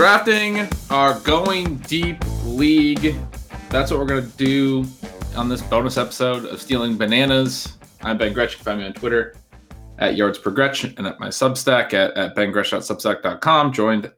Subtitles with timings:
[0.00, 3.14] Drafting our going deep league.
[3.68, 4.86] That's what we're to do
[5.36, 7.76] on this bonus episode of Stealing Bananas.
[8.00, 8.52] I'm Ben Gretch.
[8.52, 9.36] You can find me on Twitter
[9.98, 13.74] at Yards Per Gretch and at my Substack at, at bengretch.substack.com.
[13.74, 14.10] Joined,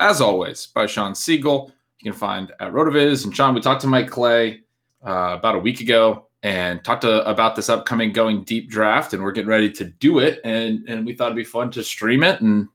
[0.00, 1.68] as always, by Shawn Siegele.
[2.00, 3.24] You can find at Rotoviz.
[3.24, 3.54] And Sean.
[3.54, 4.62] we talked to Mike Clay
[5.06, 9.22] uh, about a week ago and talked to, about this upcoming going deep draft, and
[9.22, 10.40] we're getting ready to do it.
[10.42, 12.66] And and we thought it'd be fun to stream it and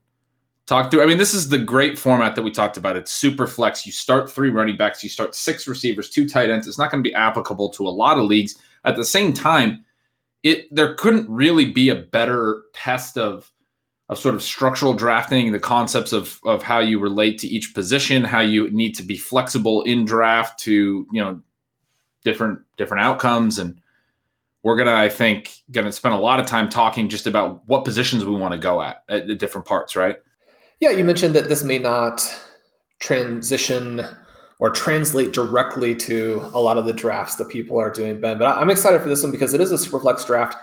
[0.65, 1.03] talk through.
[1.03, 2.95] I mean, this is the great format that we talked about.
[2.95, 3.85] It's super flex.
[3.85, 6.67] You start three running backs, you start six receivers, two tight ends.
[6.67, 8.55] It's not going to be applicable to a lot of leagues.
[8.85, 9.83] At the same time,
[10.43, 13.49] it there couldn't really be a better test of
[14.09, 18.23] of sort of structural drafting, the concepts of of how you relate to each position,
[18.23, 21.41] how you need to be flexible in draft to you know
[22.23, 23.79] different different outcomes and
[24.63, 28.23] we're gonna i think gonna spend a lot of time talking just about what positions
[28.25, 30.17] we want to go at at the different parts right
[30.83, 32.21] yeah, you mentioned that this may not
[32.99, 34.05] transition
[34.59, 38.37] or translate directly to a lot of the drafts that people are doing, Ben.
[38.37, 40.57] But I'm excited for this one because it is a Superflex draft.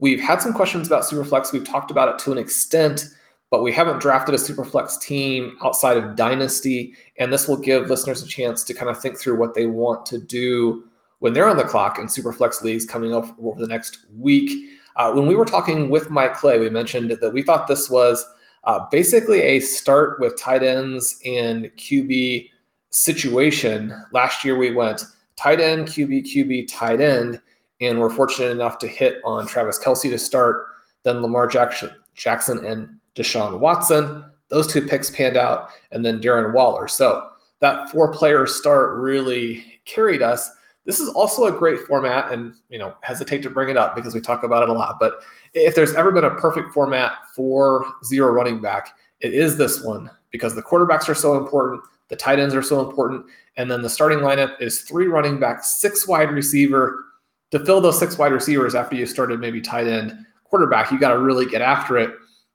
[0.00, 1.52] We've had some questions about Superflex.
[1.52, 3.04] We've talked about it to an extent,
[3.52, 6.94] but we haven't drafted a Superflex team outside of Dynasty.
[7.20, 10.04] And this will give listeners a chance to kind of think through what they want
[10.06, 10.82] to do
[11.20, 14.70] when they're on the clock in Superflex leagues coming up over the next week.
[14.96, 18.26] Uh, when we were talking with Mike Clay, we mentioned that we thought this was–
[18.64, 22.48] uh, basically, a start with tight ends and QB
[22.90, 23.92] situation.
[24.12, 25.02] Last year, we went
[25.36, 27.40] tight end, QB, QB, tight end,
[27.80, 30.66] and we're fortunate enough to hit on Travis Kelce to start,
[31.02, 34.24] then Lamar Jackson, Jackson and Deshaun Watson.
[34.48, 36.86] Those two picks panned out, and then Darren Waller.
[36.86, 37.28] So
[37.60, 40.50] that four player start really carried us.
[40.84, 44.14] This is also a great format, and you know, hesitate to bring it up because
[44.14, 44.98] we talk about it a lot.
[44.98, 45.22] But
[45.54, 50.10] if there's ever been a perfect format for zero running back, it is this one
[50.30, 53.24] because the quarterbacks are so important, the tight ends are so important,
[53.56, 57.04] and then the starting lineup is three running backs, six wide receiver.
[57.52, 61.12] To fill those six wide receivers after you started maybe tight end quarterback, you got
[61.12, 62.10] to really get after it.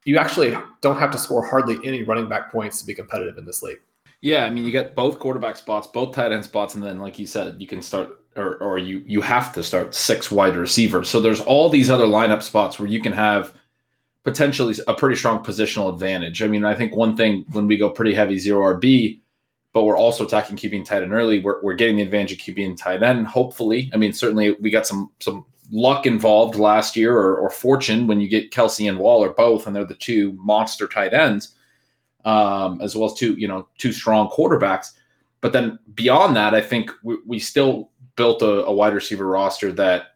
[0.06, 3.46] You actually don't have to score hardly any running back points to be competitive in
[3.46, 3.80] this league.
[4.22, 7.20] Yeah, I mean, you get both quarterback spots, both tight end spots, and then, like
[7.20, 11.10] you said, you can start or, or you you have to start six wide receivers.
[11.10, 13.54] So there's all these other lineup spots where you can have
[14.24, 16.42] potentially a pretty strong positional advantage.
[16.42, 19.22] I mean, I think one thing when we go pretty heavy zero RB,
[19.74, 22.76] but we're also talking keeping tight end early, we're, we're getting the advantage of keeping
[22.76, 23.28] tight end.
[23.28, 28.08] Hopefully, I mean, certainly we got some some luck involved last year or, or fortune
[28.08, 31.56] when you get Kelce and Waller both, and they're the two monster tight ends,
[32.28, 34.92] um, as well as two you know two strong quarterbacks.
[35.42, 39.72] But then beyond that, I think we, we still built a, a wide receiver roster
[39.72, 40.08] that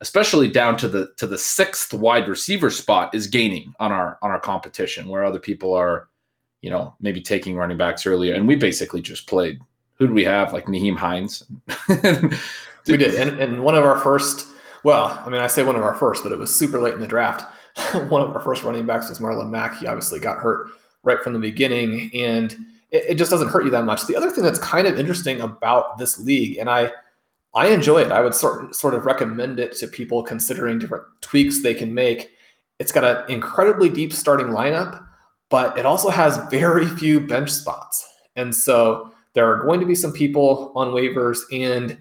[0.00, 4.30] especially down to the to the sixth wide receiver spot is gaining on our on
[4.30, 6.08] our competition where other people are
[6.60, 8.34] you know maybe taking running backs earlier.
[8.34, 9.58] And we basically just played
[9.94, 10.52] who do we have?
[10.52, 11.42] Like Nyheim Hines.
[12.86, 13.14] We did.
[13.14, 14.46] And, and one of our first
[14.82, 17.00] well I mean I say one of our first but it was super late in
[17.00, 17.50] the draft.
[18.08, 19.78] One of our first running backs was Marlon Mack.
[19.78, 20.68] He obviously got hurt
[21.04, 22.52] right from the beginning and
[22.90, 25.40] it, it just doesn't hurt you that much the other thing that's kind of interesting
[25.40, 26.90] about this league and I
[27.54, 28.10] I enjoy it.
[28.10, 32.30] I would sort sort of recommend it to people considering different tweaks they can make.
[32.80, 35.04] It's got an incredibly deep starting lineup,
[35.50, 38.04] but it also has very few bench spots.
[38.34, 41.96] And so there are going to be some people on waivers and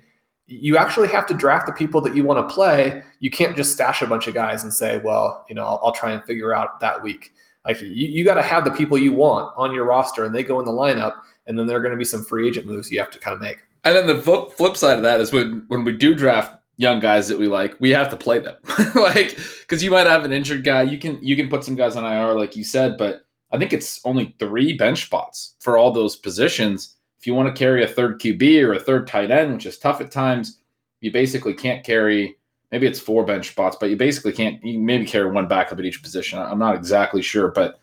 [0.47, 3.03] you actually have to draft the people that you want to play.
[3.19, 5.91] You can't just stash a bunch of guys and say, well, you know, I'll, I'll
[5.94, 7.31] try and figure out that week.
[7.65, 10.44] Like you, you got to have the people you want on your roster and they
[10.44, 11.15] go in the lineup.
[11.45, 13.36] And then there are going to be some free agent moves you have to kind
[13.36, 13.57] of make.
[13.83, 17.27] And then the flip side of that is when, when we do draft young guys
[17.27, 18.56] that we like, we have to play them.
[18.95, 19.38] like,
[19.68, 20.83] cause you might have an injured guy.
[20.83, 23.74] You can, you can put some guys on IR, like you said, but I think
[23.74, 27.88] it's only three bench spots for all those positions if you want to carry a
[27.88, 30.59] third QB or a third tight end, which is tough at times,
[31.00, 32.36] you basically can't carry.
[32.73, 34.59] Maybe it's four bench spots, but you basically can't.
[34.65, 36.39] You maybe carry one backup at each position.
[36.39, 37.79] I'm not exactly sure, but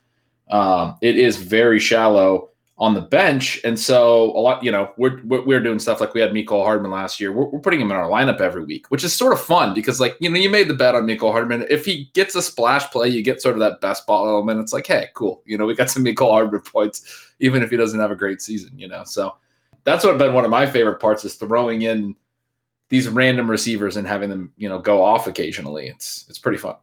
[0.51, 4.65] um, it is very shallow on the bench, and so a lot.
[4.65, 7.31] You know, we're we're doing stuff like we had Mecole Hardman last year.
[7.31, 10.01] We're, we're putting him in our lineup every week, which is sort of fun because,
[10.01, 11.67] like, you know, you made the bet on Mecole Hardman.
[11.71, 14.59] If he gets a splash play, you get sort of that best ball element.
[14.59, 15.41] It's like, hey, cool.
[15.47, 18.43] You know, we got some Mecole Hardman points even if he doesn't have a great
[18.43, 19.05] season, you know.
[19.05, 19.37] So
[19.85, 22.17] that's what been one of my favorite parts is throwing in
[22.91, 25.87] these random receivers and having them, you know, go off occasionally.
[25.89, 26.77] It's it's pretty fun.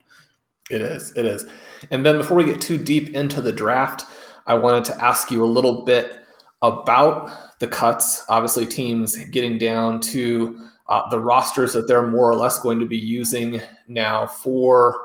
[0.71, 1.13] It is.
[1.15, 1.45] It is.
[1.91, 4.05] And then before we get too deep into the draft,
[4.47, 6.23] I wanted to ask you a little bit
[6.61, 8.23] about the cuts.
[8.29, 12.85] Obviously, teams getting down to uh, the rosters that they're more or less going to
[12.85, 15.01] be using now for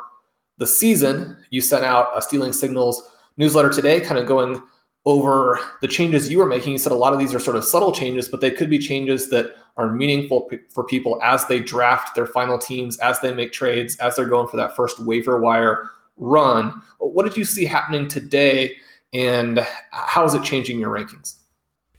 [0.59, 1.37] the season.
[1.51, 4.63] You sent out a Stealing Signals newsletter today, kind of going
[5.05, 6.73] over the changes you were making.
[6.73, 8.79] You said a lot of these are sort of subtle changes, but they could be
[8.79, 13.33] changes that are meaningful p- for people as they draft their final teams, as they
[13.33, 16.83] make trades, as they're going for that first waiver wire run.
[16.99, 18.77] What did you see happening today,
[19.13, 21.37] and how is it changing your rankings?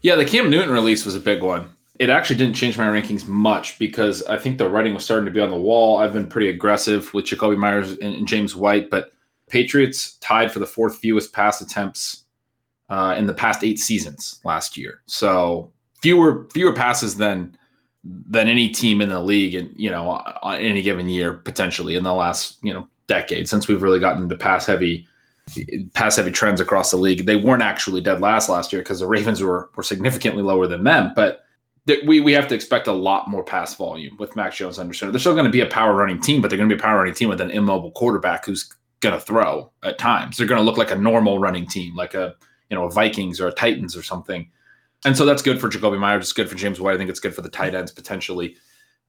[0.02, 1.70] Yeah, the Cam Newton release was a big one.
[2.00, 5.32] It actually didn't change my rankings much because I think the writing was starting to
[5.32, 5.98] be on the wall.
[5.98, 9.12] I've been pretty aggressive with Jakobi Meyers and, and James White, but
[9.50, 12.24] Patriots tied for the fourth fewest pass attempts
[12.90, 15.02] uh, in the past eight seasons last year.
[15.06, 15.72] So
[16.02, 17.56] fewer fewer passes than
[18.04, 20.10] than any team in the league, and you know,
[20.42, 24.24] on any given year potentially in the last you know decade since we've really gotten
[24.24, 25.08] into pass heavy
[25.94, 27.26] pass heavy trends across the league.
[27.26, 30.84] They weren't actually dead last last year because the Ravens were were significantly lower than
[30.84, 31.40] them, but.
[32.06, 35.12] We, we have to expect a lot more pass volume with Mac Jones under center.
[35.12, 36.82] They're still going to be a power running team, but they're going to be a
[36.82, 40.38] power running team with an immobile quarterback who's going to throw at times.
[40.38, 42.36] They're going to look like a normal running team, like a
[42.74, 44.50] you know, a Vikings or a Titans or something.
[45.06, 46.24] And so that's good for Jakobi Meyers.
[46.24, 46.96] It's good for James White.
[46.96, 48.56] I think it's good for the tight ends potentially.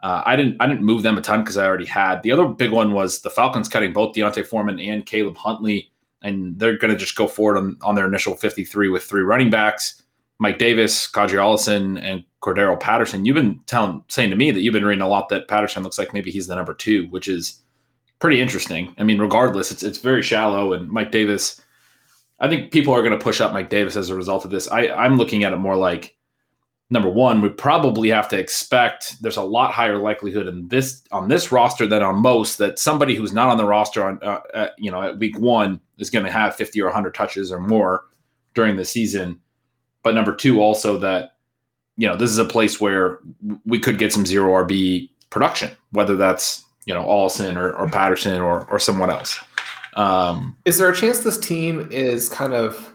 [0.01, 2.23] Uh, I didn't I didn't move them a ton because I already had.
[2.23, 5.91] The other big one was the Falcons cutting both D'Onta Foreman and Caleb Huntley,
[6.23, 9.51] and they're going to just go forward on, on their initial 53 with three running
[9.51, 10.03] backs,
[10.39, 13.25] Mike Davis, Qadree Ollison, and Cordarrelle Patterson.
[13.25, 15.99] You've been telling saying to me that you've been reading a lot that Patterson looks
[15.99, 17.63] like maybe he's the number two, which is
[18.19, 18.95] pretty interesting.
[18.99, 21.63] I mean, regardless, it's it's very shallow, and Mike Davis
[22.45, 24.69] I think people are going to push up Mike Davis as a result of this.
[24.69, 26.15] I, I'm looking at it more like
[26.91, 31.29] number one, we probably have to expect there's a lot higher likelihood in this on
[31.29, 34.91] this roster than on most that somebody who's not on the roster on uh, you
[34.91, 38.05] know at week one is going to have 50 or 100 touches or more
[38.53, 39.41] during the season.
[40.03, 41.37] But number two, also that
[41.97, 43.21] you know this is a place where
[43.65, 48.41] we could get some zero RB production, whether that's you know Ollison or, or Patterson
[48.43, 49.41] or or someone else.
[49.95, 52.93] Um, is there a chance this team is kind of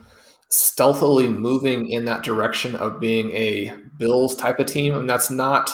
[0.50, 4.96] stealthily moving in that direction of being a Bills type of team?
[4.96, 5.72] And that's not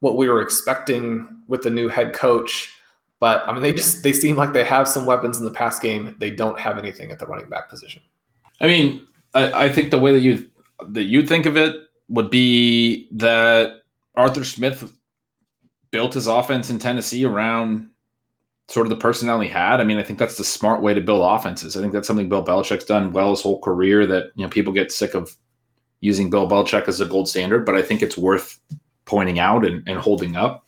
[0.00, 2.72] what we were expecting with the new head coach.
[3.20, 5.78] But I mean, they just they seem like they have some weapons in the pass
[5.78, 6.16] game.
[6.18, 8.02] They don't have anything at the running back position.
[8.60, 10.50] I mean, I, I think the way that you
[10.88, 11.76] that you think of it
[12.08, 13.82] would be that
[14.16, 14.92] Arthur Smith
[15.90, 17.90] built his offense in Tennessee around
[18.70, 19.80] sort of the personnel he had.
[19.80, 21.76] I mean, I think that's the smart way to build offenses.
[21.76, 24.06] I think that's something Bill Belichick's done well his whole career.
[24.06, 25.36] That you know people get sick of
[26.00, 28.58] using Bill Belichick as a gold standard, but I think it's worth
[29.04, 30.64] pointing out and, and holding up.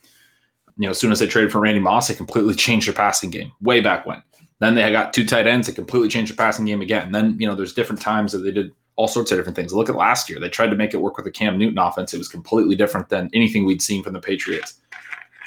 [0.76, 3.30] You know, as soon as they traded for Randy Moss, they completely changed their passing
[3.30, 4.22] game way back when.
[4.58, 7.06] Then they got two tight ends that completely changed the passing game again.
[7.06, 9.72] And then, you know, there's different times that they did all sorts of different things.
[9.72, 10.38] Look at last year.
[10.38, 12.14] They tried to make it work with the Cam Newton offense.
[12.14, 14.81] It was completely different than anything we'd seen from the Patriots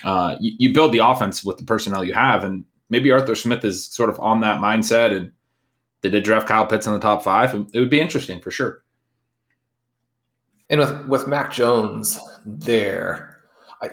[0.06, 3.66] uh, you, you, build the offense with the personnel you have, and maybe Arthur Smith
[3.66, 5.16] is sort of on that mindset.
[5.16, 5.32] And
[6.02, 8.52] they did draft Kyle Pitts in the top five, and it would be interesting for
[8.52, 8.84] sure.
[10.70, 13.36] And with with Mac Jones there,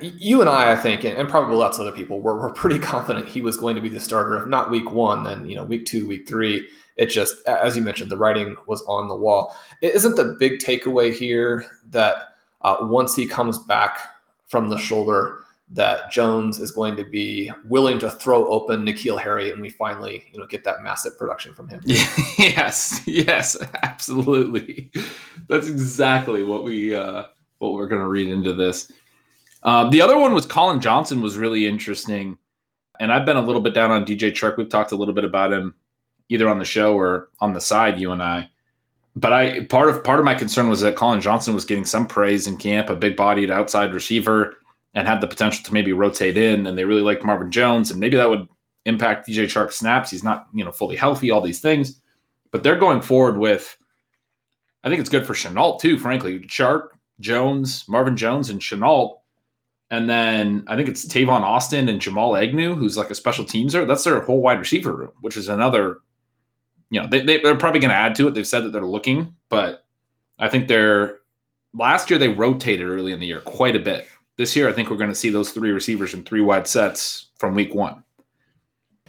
[0.01, 3.29] you and I, I think, and probably lots of other people, were, were pretty confident
[3.29, 4.37] he was going to be the starter.
[4.37, 6.69] If not week one, then you know week two, week three.
[6.97, 9.57] It just, as you mentioned, the writing was on the wall.
[9.81, 13.99] It isn't the big takeaway here that uh, once he comes back
[14.47, 15.42] from the shoulder,
[15.73, 20.25] that Jones is going to be willing to throw open N'Keal Harry, and we finally,
[20.31, 21.81] you know, get that massive production from him.
[21.87, 24.91] yes, yes, absolutely.
[25.49, 27.25] That's exactly what we uh,
[27.59, 28.93] what we're going to read into this.
[29.63, 32.37] Um, the other one was Colin Johnson was really interesting,
[33.01, 34.59] and I've been a little bit down on DJ Chark.
[34.59, 35.75] We've talked a little bit about him
[36.29, 38.51] either on the show or on the side, you and I.
[39.17, 42.07] But I part of part of my concern was that Colin Johnson was getting some
[42.07, 44.57] praise in camp, a big-bodied outside receiver,
[44.95, 46.67] and had the potential to maybe rotate in.
[46.67, 48.47] And they really liked Marvin Jones, and maybe that would
[48.85, 50.11] impact DJ Chark snaps.
[50.11, 52.01] He's not you know fully healthy, all these things,
[52.51, 53.77] but they're going forward with.
[54.85, 56.41] I think it's good for Shenault too, frankly.
[56.41, 56.89] Chark,
[57.21, 59.19] Jones, Marvin Jones, and Shenault
[59.93, 63.87] and then I think it's Tavon Austin and Jamal Agnew, who's like a special teamser.
[63.87, 65.99] That's their whole wide receiver room, which is another,
[66.89, 68.33] you know, they, they, are probably going to add to it.
[68.33, 69.85] They've said that they're looking, but
[70.39, 71.19] I think they're,
[71.75, 74.09] last year they rotated early in the year quite a bit.
[74.39, 77.27] This year, I think we're going to see those three receivers in three wide sets
[77.37, 78.03] from week one.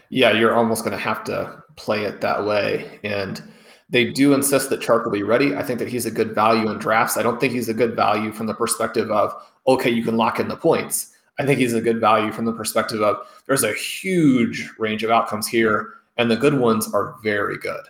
[0.10, 3.00] Yeah, you're almost going to have to play it that way.
[3.04, 3.42] And
[3.90, 5.56] they do insist that Chark will be ready.
[5.56, 7.18] I think that he's a good value in drafts.
[7.18, 9.34] I don't think he's a good value from the perspective of,
[9.68, 11.14] okay, you can lock in the points.
[11.40, 15.10] I think he's a good value from the perspective of there's a huge range of
[15.10, 17.84] outcomes here, and the good ones are very good.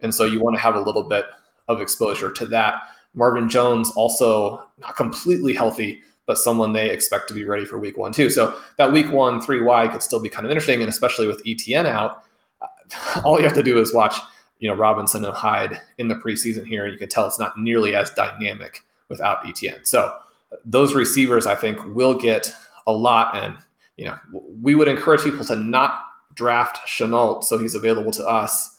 [0.00, 1.26] And so you want to have a little bit
[1.66, 2.82] of exposure to that.
[3.14, 7.98] Marvin Jones also not completely healthy, but someone they expect to be ready for week
[7.98, 8.30] one too.
[8.30, 11.44] So that week one three Y could still be kind of interesting, and especially with
[11.44, 12.24] ETN out,
[13.24, 14.16] all you have to do is watch
[14.58, 16.84] you know Robinson and Hyde in the preseason here.
[16.84, 19.86] and You can tell it's not nearly as dynamic without ETN.
[19.86, 20.16] So
[20.64, 22.54] those receivers, I think, will get
[22.86, 23.36] a lot.
[23.36, 23.56] And,
[23.96, 24.18] you know,
[24.60, 26.00] we would encourage people to not
[26.34, 28.78] draft Shenault so he's available to us.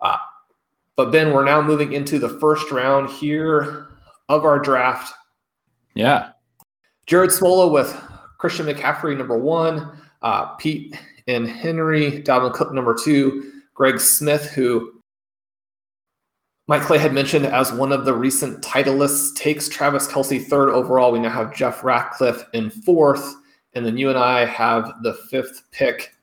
[0.00, 0.18] Uh,
[0.96, 3.88] but Ben, we're now moving into the first round here
[4.28, 5.12] of our draft.
[5.94, 6.30] Yeah.
[7.06, 7.94] Jared Smola with
[8.38, 14.92] Christian McCaffrey, number one, uh, Pete and Henry, Dalvin Cook, number two, Greg Smith, who
[16.66, 21.12] Mike Clay had mentioned as one of the recent titleists takes Travis Kelce third overall.
[21.12, 23.34] We now have Jeff Ratcliffe in fourth,
[23.74, 26.14] and then you and I have the fifth pick.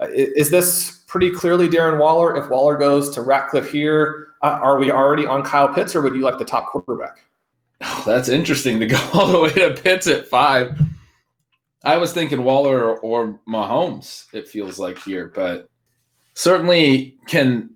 [0.00, 2.36] Uh, is this pretty clearly Darren Waller?
[2.36, 6.14] If Waller goes to Ratcliffe here, uh, are we already on Kyle Pitts, or would
[6.14, 7.18] you like the top quarterback?
[7.82, 10.80] Oh, that's interesting to go all the way to Pitts at five.
[11.82, 14.26] I was thinking Waller or, or Mahomes.
[14.34, 15.68] It feels like here, but
[16.34, 17.70] certainly can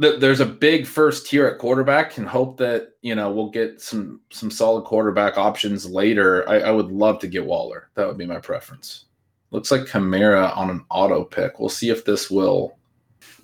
[0.00, 4.20] there's a big first tier at quarterback and hope that you know we'll get some
[4.30, 6.48] some solid quarterback options later.
[6.48, 7.90] I, I, would love to get Waller.
[7.94, 9.04] That would be my preference.
[9.50, 11.60] Looks like Kamara on an auto pick.
[11.60, 12.78] We'll see if this will.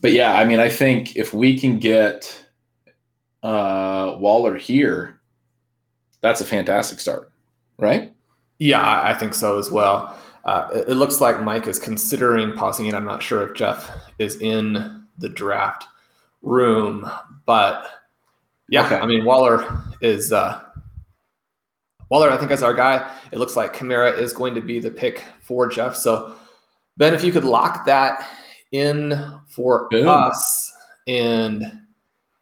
[0.00, 2.46] But yeah, I mean, I think if we can get
[3.42, 5.15] uh, Waller here,
[6.26, 7.30] that's a fantastic start,
[7.78, 8.12] right?
[8.58, 10.18] Yeah, I think so as well.
[10.44, 12.94] Uh, it, it looks like Mike is considering pausing it.
[12.94, 15.86] I'm not sure if Jeff is in the draft
[16.42, 17.08] room.
[17.44, 17.88] But
[18.68, 18.96] yeah, okay.
[18.96, 20.60] I mean Waller is uh,
[22.10, 22.30] Waller.
[22.30, 23.08] I think is our guy.
[23.32, 25.96] It looks like Kamara is going to be the pick for Jeff.
[25.96, 26.34] So
[26.96, 28.26] Ben, if you could lock that
[28.72, 30.08] in for Boom.
[30.08, 30.72] us,
[31.06, 31.85] and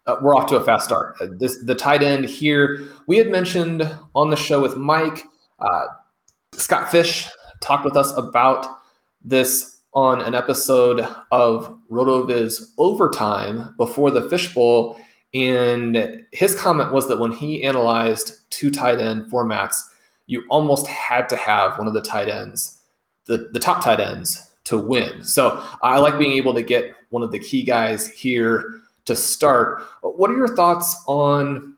[0.07, 1.17] uh, we're off to a fast start.
[1.21, 2.89] Uh, this the tight end here.
[3.07, 5.25] We had mentioned on the show with Mike.
[5.59, 5.87] Uh,
[6.53, 7.29] Scott Fish
[7.61, 8.67] talked with us about
[9.23, 15.01] this on an episode of RotoViz Overtime before the Fishbowl.
[15.33, 19.81] And his comment was that when he analyzed two tight end formats,
[20.27, 22.79] you almost had to have one of the tight ends,
[23.27, 25.23] the, the top tight ends, to win.
[25.23, 29.83] So I like being able to get one of the key guys here to start.
[30.03, 31.77] What are your thoughts on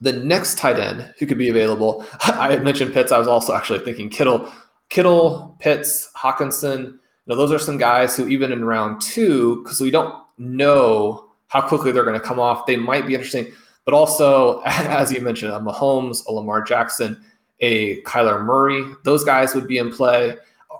[0.00, 2.04] the next tight end who could be available?
[2.20, 3.12] I mentioned Pitts.
[3.12, 4.50] I was also actually thinking Kittle,
[4.88, 6.98] Kittle, Pitts, Hockenson.
[7.26, 11.66] Now, those are some guys who, even in round two, because we don't know how
[11.66, 13.52] quickly they're going to come off, they might be interesting.
[13.84, 17.22] But also, as you mentioned, a Mahomes, a Lamar Jackson,
[17.60, 20.36] a Kyler Murray, those guys would be in play.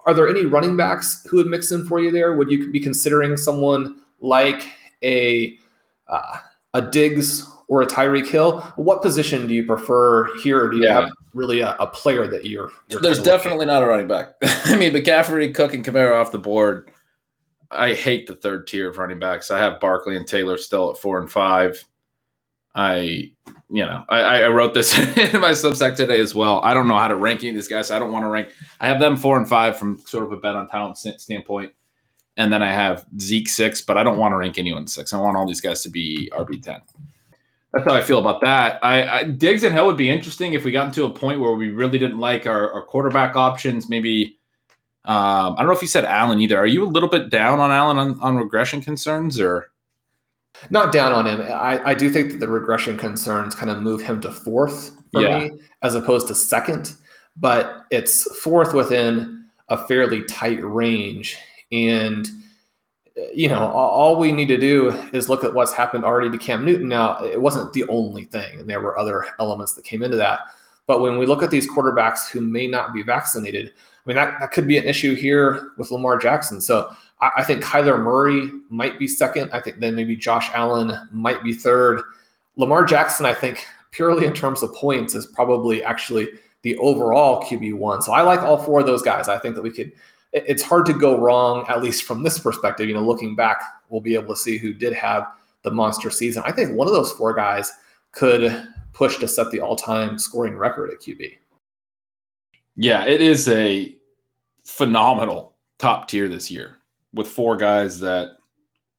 [0.06, 2.36] Are there any running backs who would mix in for you there?
[2.36, 4.68] Would you be considering someone like
[5.02, 5.58] a
[6.08, 6.38] uh,
[6.74, 8.60] a Diggs or a Tyreek Hill?
[8.76, 10.68] What position do you prefer here?
[10.68, 11.02] do you yeah.
[11.02, 12.70] have really a, a, player that you're?
[12.88, 14.34] you're There's definitely not a running back.
[14.42, 16.90] I mean, McCaffrey, Cook, and Kamara off the board.
[17.70, 19.50] I hate the third tier of running backs.
[19.50, 21.84] I have Barkley and Taylor still at four and five.
[22.74, 23.32] I,
[23.70, 26.60] you know, I, I wrote this in my Substack today as well.
[26.62, 27.88] I don't know how to rank any of these guys.
[27.88, 28.50] So I don't want to rank.
[28.80, 31.72] I have them four and five from sort of a bet on talent standpoint.
[32.38, 35.12] And then I have Zeke six, but I don't want to rank anyone six.
[35.12, 36.80] I want all these guys to be RB ten.
[37.74, 38.82] That's how I feel about that.
[38.82, 41.52] I, I Diggs and Hill would be interesting if we got into a point where
[41.52, 43.90] we really didn't like our, our quarterback options.
[43.90, 44.38] Maybe
[45.04, 46.56] um, I don't know if you said Allen either.
[46.56, 49.70] Are you a little bit down on Allen on, on regression concerns or?
[50.70, 51.40] Not down on him.
[51.40, 55.22] I, I do think that the regression concerns kind of move him to fourth for
[55.22, 55.38] yeah.
[55.40, 55.50] me
[55.82, 56.94] as opposed to second.
[57.36, 61.36] but it's fourth within a fairly tight range.
[61.72, 62.28] And
[63.34, 66.64] you know, all we need to do is look at what's happened already to Cam
[66.64, 66.88] Newton.
[66.88, 70.40] Now, it wasn't the only thing, and there were other elements that came into that.
[70.86, 74.38] But when we look at these quarterbacks who may not be vaccinated, I mean, that,
[74.40, 76.60] that could be an issue here with Lamar Jackson.
[76.60, 79.50] So I, I think Kyler Murray might be second.
[79.52, 82.02] I think then maybe Josh Allen might be third.
[82.56, 86.28] Lamar Jackson, I think, purely in terms of points, is probably actually
[86.62, 88.02] the overall QB1.
[88.02, 89.28] So I like all four of those guys.
[89.28, 89.92] I think that we could
[90.32, 92.88] it's hard to go wrong, at least from this perspective.
[92.88, 95.26] You know, looking back, we'll be able to see who did have
[95.62, 96.42] the monster season.
[96.46, 97.72] I think one of those four guys
[98.12, 101.36] could push to set the all-time scoring record at QB.
[102.76, 103.94] Yeah, it is a
[104.64, 106.78] phenomenal top tier this year
[107.14, 108.36] with four guys that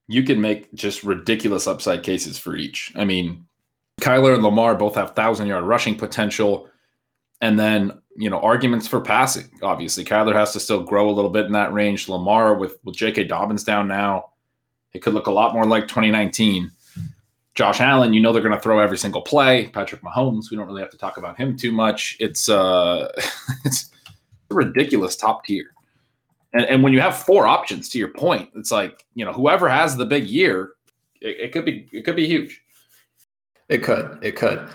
[0.07, 2.91] you can make just ridiculous upside cases for each.
[2.95, 3.45] I mean,
[4.01, 6.67] Kyler and Lamar both have thousand yard rushing potential.
[7.41, 9.49] And then, you know, arguments for passing.
[9.61, 12.09] Obviously, Kyler has to still grow a little bit in that range.
[12.09, 13.25] Lamar with with J.K.
[13.25, 14.31] Dobbins down now,
[14.93, 16.71] it could look a lot more like 2019.
[17.55, 19.67] Josh Allen, you know they're going to throw every single play.
[19.67, 22.15] Patrick Mahomes, we don't really have to talk about him too much.
[22.19, 23.11] It's uh,
[23.65, 23.89] it's
[24.49, 25.73] a ridiculous top tier.
[26.53, 29.67] And, and when you have four options, to your point, it's like you know whoever
[29.67, 30.71] has the big year,
[31.21, 32.61] it, it could be it could be huge.
[33.67, 34.67] It could, it could.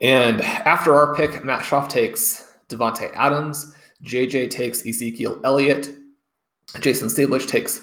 [0.00, 3.74] And after our pick, Matt Schauf takes Davante Adams.
[4.04, 5.94] JJ takes Ezekiel Elliott.
[6.80, 7.82] Jason Stablich takes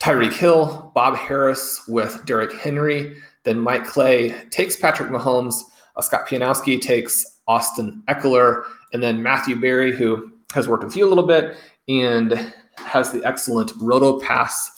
[0.00, 0.92] Tyreek Hill.
[0.94, 3.16] Bob Harris with Derrick Henry.
[3.44, 5.62] Then Mike Clay takes Patrick Mahomes.
[5.96, 8.64] Uh, Scott Pianowski takes Austin Ekeler.
[8.92, 11.56] And then Matthew Berry, who has worked with you a little bit
[11.88, 14.77] and has the excellent RotoPass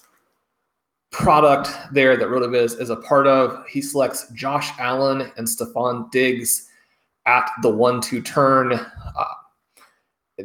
[1.10, 3.66] product there that RotoViz is a part of.
[3.68, 6.68] He selects Josh Allen and Stefon Diggs
[7.26, 8.72] at the one-two turn.
[8.72, 9.24] Uh,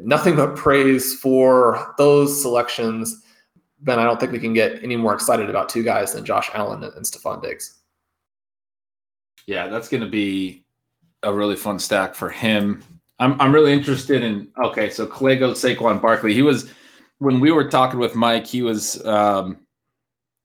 [0.01, 3.23] nothing but praise for those selections.
[3.79, 6.49] Ben, I don't think we can get any more excited about two guys than Josh
[6.53, 7.79] Allen and, Stefon Diggs.
[9.45, 10.65] Yeah, that's going to be
[11.21, 12.83] a really fun stack for him.
[13.19, 14.49] I'm I'm really interested in.
[14.61, 16.33] Okay, so goes Saquon Barkley.
[16.33, 16.71] He was
[17.19, 18.45] when we were talking with Mike.
[18.45, 19.64] He was um,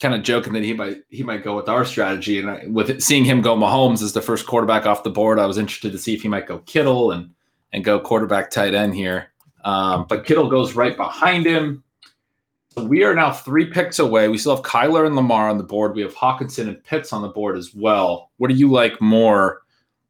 [0.01, 2.91] kind of joking that he might he might go with our strategy, and I, with
[2.91, 5.93] it, seeing him go Mahomes as the first quarterback off the board, I was interested
[5.93, 7.31] to see if he might go Kittle and
[7.73, 9.29] and go quarterback tight end here.
[9.65, 11.85] Um, but Kittle goes right behind him.
[12.77, 14.29] We are now three picks away.
[14.29, 15.95] We still have Kyler and Lamar on the board.
[15.95, 18.31] We have Hockenson and Pitts on the board as well.
[18.39, 19.63] What do you like more?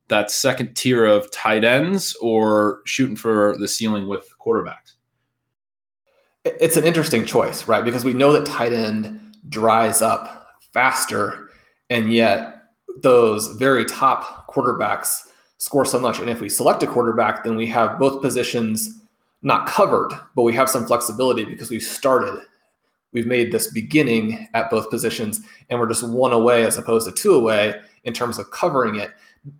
[0.08, 4.94] That second tier of tight ends or shooting for the ceiling with quarterbacks?
[6.44, 7.84] It's an interesting choice, right?
[7.84, 11.50] Because we know that tight end dries up faster,
[11.90, 12.62] and yet
[13.02, 15.26] those very top quarterbacks
[15.58, 16.18] score so much.
[16.18, 19.00] And if we select a quarterback, then we have both positions
[19.42, 22.40] not covered, but we have some flexibility because we've started.
[23.12, 27.12] We've made this beginning at both positions, and we're just one away as opposed to
[27.12, 29.10] two away in terms of covering it.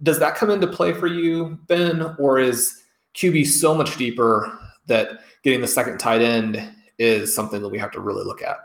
[0.02, 2.82] Does that come into play for you, Ben, or is
[3.14, 6.62] QB so much deeper that getting the second tight end
[6.98, 8.58] is something that we have to really look at?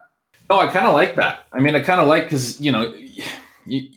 [0.49, 1.47] No, I kind of like that.
[1.51, 2.93] I mean, I kind of like because you know,
[3.65, 3.89] you,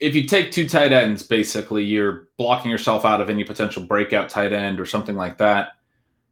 [0.00, 4.28] if you take two tight ends, basically you're blocking yourself out of any potential breakout
[4.28, 5.72] tight end or something like that.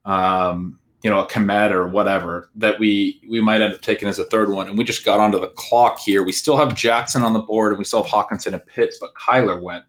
[0.05, 4.18] Um, you know, a Kmet or whatever that we we might end up taking as
[4.18, 4.68] a third one.
[4.68, 6.23] And we just got onto the clock here.
[6.23, 9.14] We still have Jackson on the board, and we still have Hockenson and Pitts, but
[9.14, 9.85] Kyler went.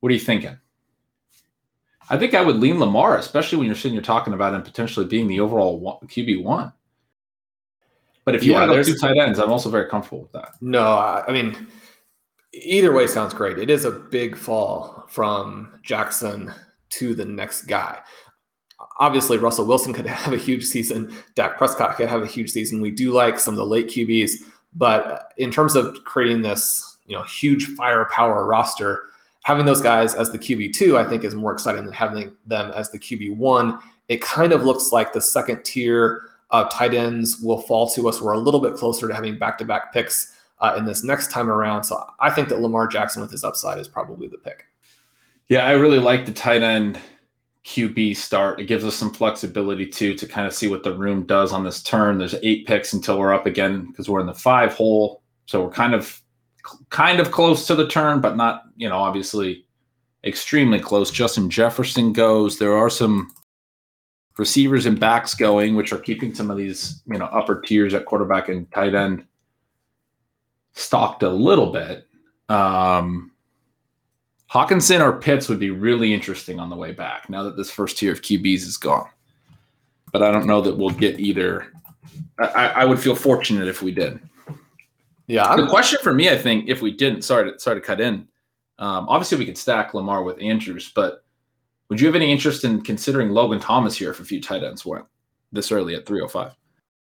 [0.00, 0.58] What are you thinking?
[2.08, 5.06] I think I would lean Lamar, especially when you're sitting here talking about him potentially
[5.06, 6.72] being the overall QB one.
[8.24, 10.32] But if you yeah, want to go two tight ends, I'm also very comfortable with
[10.32, 10.54] that.
[10.60, 11.68] No, I mean,
[12.52, 13.58] either way sounds great.
[13.58, 16.52] It is a big fall from Jackson
[16.90, 17.98] to the next guy.
[18.98, 21.14] Obviously, Russell Wilson could have a huge season.
[21.34, 22.80] Dak Prescott could have a huge season.
[22.80, 24.42] We do like some of the late QBs,
[24.74, 29.04] but in terms of creating this, you know, huge firepower roster,
[29.42, 32.70] having those guys as the QB two, I think, is more exciting than having them
[32.72, 33.78] as the QB one.
[34.08, 38.20] It kind of looks like the second tier uh, tight ends will fall to us.
[38.20, 41.30] We're a little bit closer to having back to back picks uh, in this next
[41.30, 41.84] time around.
[41.84, 44.66] So I think that Lamar Jackson with his upside is probably the pick.
[45.48, 46.98] Yeah, I really like the tight end
[47.64, 48.60] QB start.
[48.60, 51.64] It gives us some flexibility too to kind of see what the room does on
[51.64, 52.18] this turn.
[52.18, 55.22] There's eight picks until we're up again because we're in the five hole.
[55.46, 56.20] So we're kind of
[56.90, 59.66] kind of close to the turn, but not, you know, obviously
[60.24, 61.10] extremely close.
[61.10, 62.58] Justin Jefferson goes.
[62.58, 63.32] There are some
[64.38, 68.06] receivers and backs going, which are keeping some of these, you know, upper tiers at
[68.06, 69.24] quarterback and tight end
[70.72, 72.06] stocked a little bit.
[72.48, 73.32] Um,
[74.52, 77.98] Hockenson or Pitts would be really interesting on the way back now that this first
[77.98, 79.08] tier of QBs is gone.
[80.12, 81.72] But I don't know that we'll get either.
[82.38, 84.18] I, I would feel fortunate if we did.
[85.28, 85.44] Yeah.
[85.44, 88.00] I'm, the question for me, I think, if we didn't, sorry to, sorry to cut
[88.00, 88.26] in.
[88.80, 91.19] Um, obviously, we could stack Lamar with Andrews, but
[91.90, 94.86] would you have any interest in considering Logan Thomas here if a few tight ends
[94.86, 95.04] went
[95.52, 96.52] this early at 305?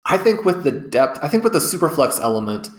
[0.06, 2.70] I think with the depth, I think with the super flex element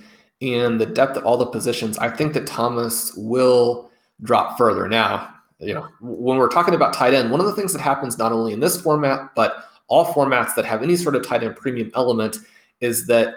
[0.42, 3.90] and the depth of all the positions, I think that Thomas will
[4.22, 4.88] drop further.
[4.88, 8.18] Now, you know, when we're talking about tight end, one of the things that happens
[8.18, 11.54] not only in this format, but all formats that have any sort of tight end
[11.54, 12.38] premium element
[12.80, 13.36] is that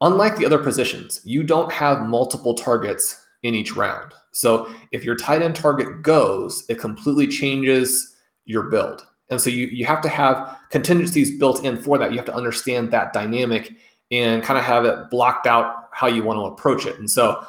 [0.00, 4.14] unlike the other positions, you don't have multiple targets in each round.
[4.32, 9.06] So if your tight end target goes, it completely changes your build.
[9.30, 12.12] And so you, you have to have contingencies built in for that.
[12.12, 13.76] You have to understand that dynamic
[14.10, 16.98] and kind of have it blocked out how you want to approach it.
[16.98, 17.44] And so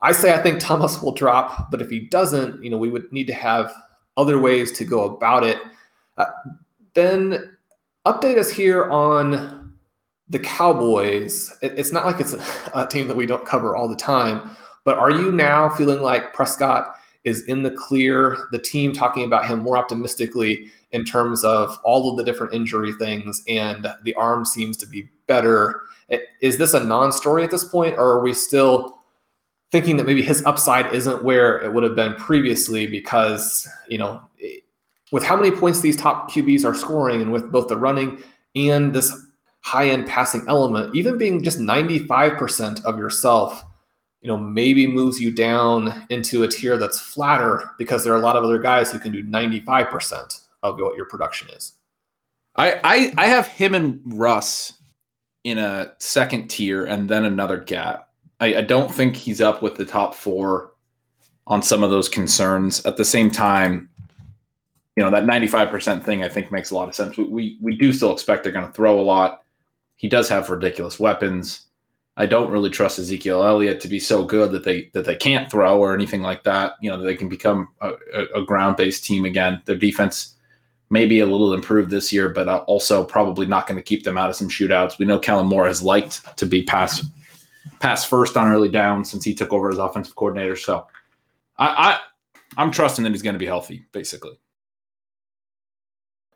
[0.00, 3.12] I say I think Thomas will drop, but if he doesn't, you know, we would
[3.12, 3.74] need to have
[4.16, 5.58] other ways to go about it.
[6.16, 6.26] Uh,
[6.94, 7.56] then
[8.06, 9.74] update us here on
[10.28, 11.56] the Cowboys.
[11.62, 14.56] It, it's not like it's a, a team that we don't cover all the time,
[14.88, 18.48] but are you now feeling like Prescott is in the clear?
[18.52, 22.94] The team talking about him more optimistically in terms of all of the different injury
[22.94, 25.82] things, and the arm seems to be better.
[26.40, 28.94] Is this a non story at this point, or are we still?
[29.70, 34.18] thinking that maybe his upside isn't where it would have been previously because, you know,
[35.12, 38.22] with how many points these top QBs are scoring and with both the running
[38.56, 39.14] and this
[39.60, 43.62] high end passing element, even being just 95% of yourself,
[44.20, 48.22] you know, maybe moves you down into a tier that's flatter because there are a
[48.22, 51.74] lot of other guys who can do 95% of what your production is.
[52.56, 54.72] I, I, I have him and Russ
[55.44, 58.08] in a second tier and then another gap
[58.40, 60.72] I, I don't think he's up with the top four
[61.46, 62.84] on some of those concerns.
[62.86, 63.88] At the same time,
[64.96, 67.16] you know that 95% thing I think makes a lot of sense.
[67.16, 69.42] We we, we do still expect they're going to throw a lot.
[69.96, 71.66] He does have ridiculous weapons.
[72.18, 75.48] I don't really trust Ezekiel Elliott to be so good that they that they can't
[75.48, 76.72] throw or anything like that.
[76.80, 77.92] You know, they can become a,
[78.34, 79.62] a ground based team again.
[79.66, 80.34] Their defense
[80.90, 84.02] may be a little improved this year, but uh, also probably not going to keep
[84.02, 84.98] them out of some shootouts.
[84.98, 87.06] We know Kellen Moore has liked to be pass
[87.78, 90.56] pass first on early down since he took over as offensive coordinator.
[90.56, 90.88] So
[91.56, 92.00] I, I
[92.56, 94.40] I'm trusting that he's going to be healthy, basically.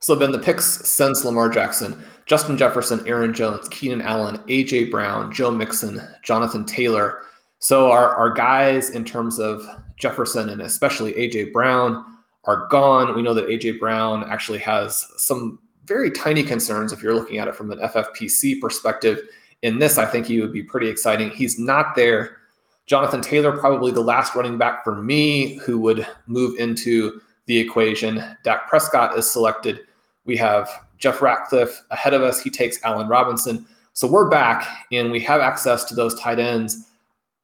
[0.03, 5.33] So then the picks since Lamar Jackson, Justin Jefferson, Aaron Jones, Keenan Allen, AJ Brown,
[5.33, 7.23] Joe Mixon, Jonathan Taylor.
[7.61, 9.65] So our, our guys in terms of
[9.97, 12.05] Jefferson and especially AJ Brown
[12.45, 13.15] are gone.
[13.15, 17.47] We know that AJ Brown actually has some very tiny concerns if you're looking at
[17.47, 19.21] it from an FFPC perspective
[19.63, 21.31] in this, I think he would be pretty exciting.
[21.31, 22.39] He's not there.
[22.87, 28.23] Jonathan Taylor, probably the last running back for me who would move into the equation.
[28.43, 29.83] Dak Prescott is selected.
[30.25, 32.41] We have Jeff Ratcliffe ahead of us.
[32.41, 33.67] He takes Allen Robinson.
[33.93, 36.89] So we're back and we have access to those tight ends.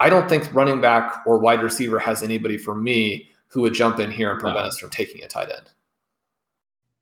[0.00, 3.98] I don't think running back or wide receiver has anybody for me who would jump
[3.98, 4.68] in here and prevent no.
[4.68, 5.70] us from taking a tight end.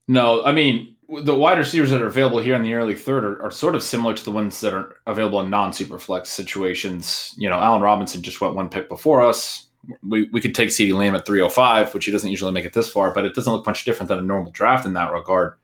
[0.09, 3.43] No, I mean, the wide receivers that are available here in the early third are,
[3.43, 7.35] are sort of similar to the ones that are available in non-super flex situations.
[7.37, 9.67] You know, Allen Robinson just went one pick before us.
[10.03, 12.89] We, we could take CeeDee Lamb at 305, which he doesn't usually make it this
[12.89, 15.55] far, but it doesn't look much different than a normal draft in that regard.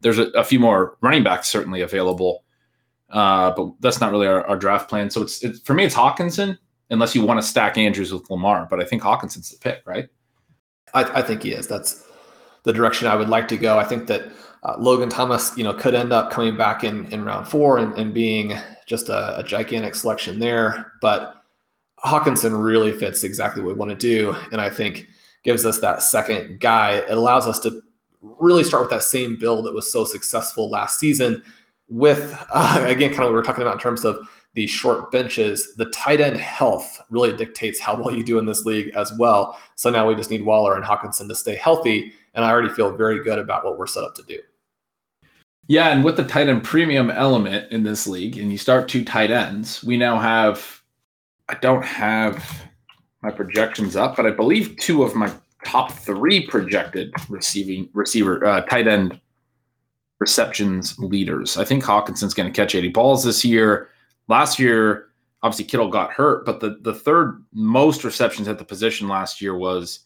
[0.00, 2.44] There's a, a few more running backs certainly available,
[3.10, 5.10] uh, but that's not really our, our draft plan.
[5.10, 6.58] So it's, it's for me, it's Hockenson,
[6.90, 8.66] unless you want to stack Andrews with Lamar.
[8.70, 10.08] But I think Hockenson's the pick, right?
[10.94, 11.66] I, I think he is.
[11.66, 12.04] That's
[12.64, 13.78] the direction I would like to go.
[13.78, 14.30] I think that
[14.62, 17.94] uh, Logan Thomas, you know, could end up coming back in in round four and,
[17.94, 18.54] and being
[18.86, 20.92] just a, a, gigantic selection there.
[21.00, 21.42] But
[22.04, 25.06] Hockenson really fits exactly what we want to do, and I think
[25.44, 26.94] gives us that second guy.
[26.94, 27.80] It allows us to
[28.38, 31.42] really start with that same build that was so successful last season.
[31.88, 35.12] With uh, again, kind of what we are talking about in terms of the short
[35.12, 39.12] benches, the tight end health really dictates how well you do in this league as
[39.18, 39.58] well.
[39.74, 42.94] So now we just need Waller and Hockenson to stay healthy and I already feel
[42.94, 44.38] very good about what we're set up to do.
[45.68, 49.04] Yeah, and with the tight end premium element in this league, and you start two
[49.04, 50.82] tight ends, we now have.
[51.48, 52.62] I don't have
[53.22, 55.32] my projections up, but I believe two of my
[55.66, 59.20] top three projected receiving receiver uh, tight end
[60.20, 61.58] receptions leaders.
[61.58, 63.88] I think Hockenson's going to catch 80 balls this year.
[64.28, 65.08] Last year,
[65.42, 69.56] obviously Kittle got hurt, but the the third most receptions at the position last year
[69.56, 70.00] was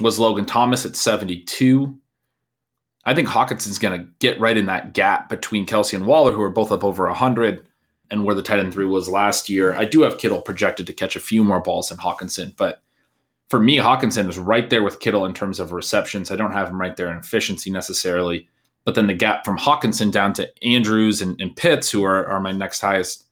[0.00, 1.98] was Logan Thomas at 72.
[3.04, 6.42] I think Hockenson's going to get right in that gap between Kelce and Waller, who
[6.42, 7.66] are both up over 100,
[8.10, 9.74] and where the tight end three was last year.
[9.74, 12.82] I do have Kittle projected to catch a few more balls than Hockenson, but
[13.48, 16.30] for me, Hockenson is right there with Kittle in terms of receptions.
[16.30, 18.48] I don't have him right there in efficiency necessarily,
[18.84, 22.40] but then the gap from Hockenson down to Andrews and, and Pitts, who are, are
[22.40, 23.24] my next highest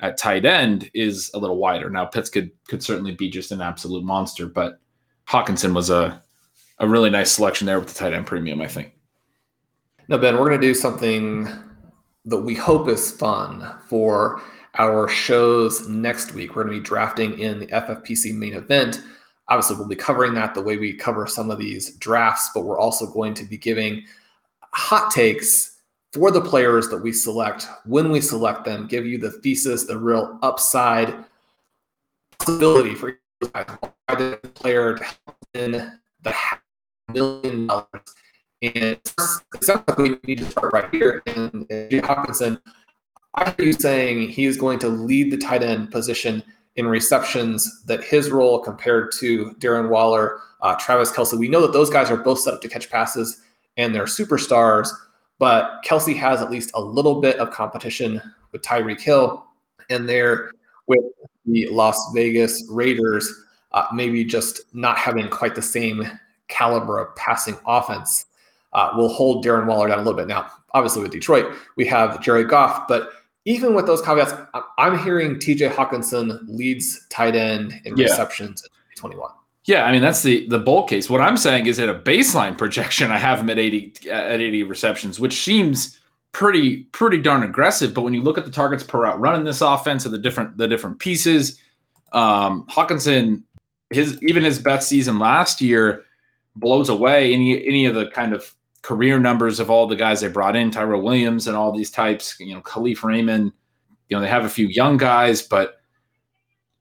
[0.00, 1.88] at tight end, is a little wider.
[1.88, 4.80] Now Pitts could could certainly be just an absolute monster, but
[5.26, 6.22] Hockenson was a
[6.78, 8.92] a really nice selection there with the tight end premium, I think.
[10.08, 11.48] Now, Ben, we're going to do something
[12.26, 14.42] that we hope is fun for
[14.78, 16.54] our shows next week.
[16.54, 19.02] We're going to be drafting in the FFPC main event.
[19.48, 22.78] Obviously, we'll be covering that the way we cover some of these drafts, but we're
[22.78, 24.04] also going to be giving
[24.72, 25.78] hot takes
[26.12, 29.98] for the players that we select when we select them, give you the thesis, the
[29.98, 31.14] real upside
[32.38, 35.04] possibility for the player to
[35.54, 36.34] in the
[37.12, 37.86] million dollars.
[38.62, 39.14] And it
[39.60, 41.22] sounds like we need to start right here.
[41.26, 42.60] And, and Jay Hockenson
[43.44, 46.42] Hear you saying he is going to lead the tight end position
[46.76, 51.72] in receptions, that his role compared to Darren Waller, uh, Travis Kelce, we know that
[51.72, 53.40] those guys are both set up to catch passes
[53.76, 54.88] and they're superstars,
[55.38, 58.20] but Kelce has at least a little bit of competition
[58.52, 59.44] with Tyreek Hill,
[59.90, 60.50] and they're
[60.86, 61.04] with
[61.44, 63.30] the Las Vegas Raiders,
[63.72, 66.10] uh, maybe just not having quite the same
[66.48, 68.26] caliber of passing offense.
[68.72, 70.28] Uh, will hold Darren Waller down a little bit.
[70.28, 73.10] Now, obviously, with Detroit, we have Jared Goff, but
[73.46, 74.34] even with those caveats,
[74.76, 78.04] I'm hearing TJ Hockenson leads tight end in yeah.
[78.04, 79.30] receptions in 21.
[79.64, 81.10] Yeah, I mean that's the the bull case.
[81.10, 84.62] What I'm saying is at a baseline projection, I have him at 80 at 80
[84.64, 85.98] receptions, which seems
[86.30, 87.92] pretty pretty darn aggressive.
[87.94, 90.18] But when you look at the targets per route run in this offense and the
[90.18, 91.58] different the different pieces,
[92.12, 93.42] um, Hockenson
[93.90, 96.04] his even his best season last year
[96.54, 98.54] blows away any any of the kind of
[98.86, 102.38] career numbers of all the guys they brought in, Tyrell Williams and all these types,
[102.38, 103.52] you know, Kalif Raymond.
[104.08, 105.80] You know, they have a few young guys, but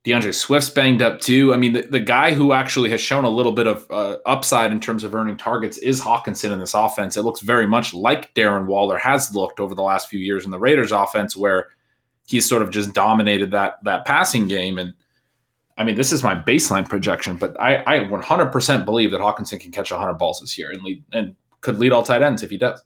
[0.03, 1.51] D'Andre Swift's banged up too.
[1.51, 4.71] I mean, the, the guy who actually has shown a little bit of uh, upside
[4.71, 7.17] in terms of earning targets is Hockenson in this offense.
[7.17, 10.51] It looks very much like Darren Waller has looked over the last few years in
[10.51, 11.69] the Raiders offense, where
[12.27, 14.77] he's sort of just dominated that that passing game.
[14.77, 14.93] And
[15.75, 19.71] I mean, this is my baseline projection, but I, I 100% believe that Hockenson can
[19.71, 22.57] catch 100 balls this year and lead and could lead all tight ends if he
[22.57, 22.83] does.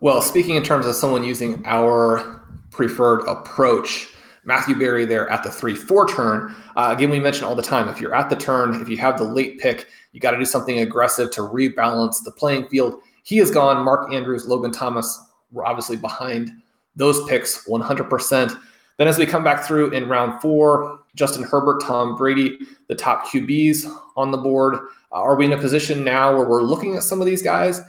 [0.00, 4.08] Well, speaking in terms of someone using our preferred approach,
[4.44, 6.54] Matthew Berry there at the 3 4 turn.
[6.74, 9.16] Uh, again, we mention all the time if you're at the turn, if you have
[9.16, 13.00] the late pick, you got to do something aggressive to rebalance the playing field.
[13.22, 13.84] He is gone.
[13.84, 15.20] Mark Andrews, Logan Thomas
[15.52, 16.50] were obviously behind
[16.96, 18.58] those picks 100%.
[18.98, 22.58] Then, as we come back through in round four, Justin Herbert, Tom Brady,
[22.88, 24.78] the top QBs on the board.
[25.12, 27.80] Uh, are we in a position now where we're looking at some of these guys?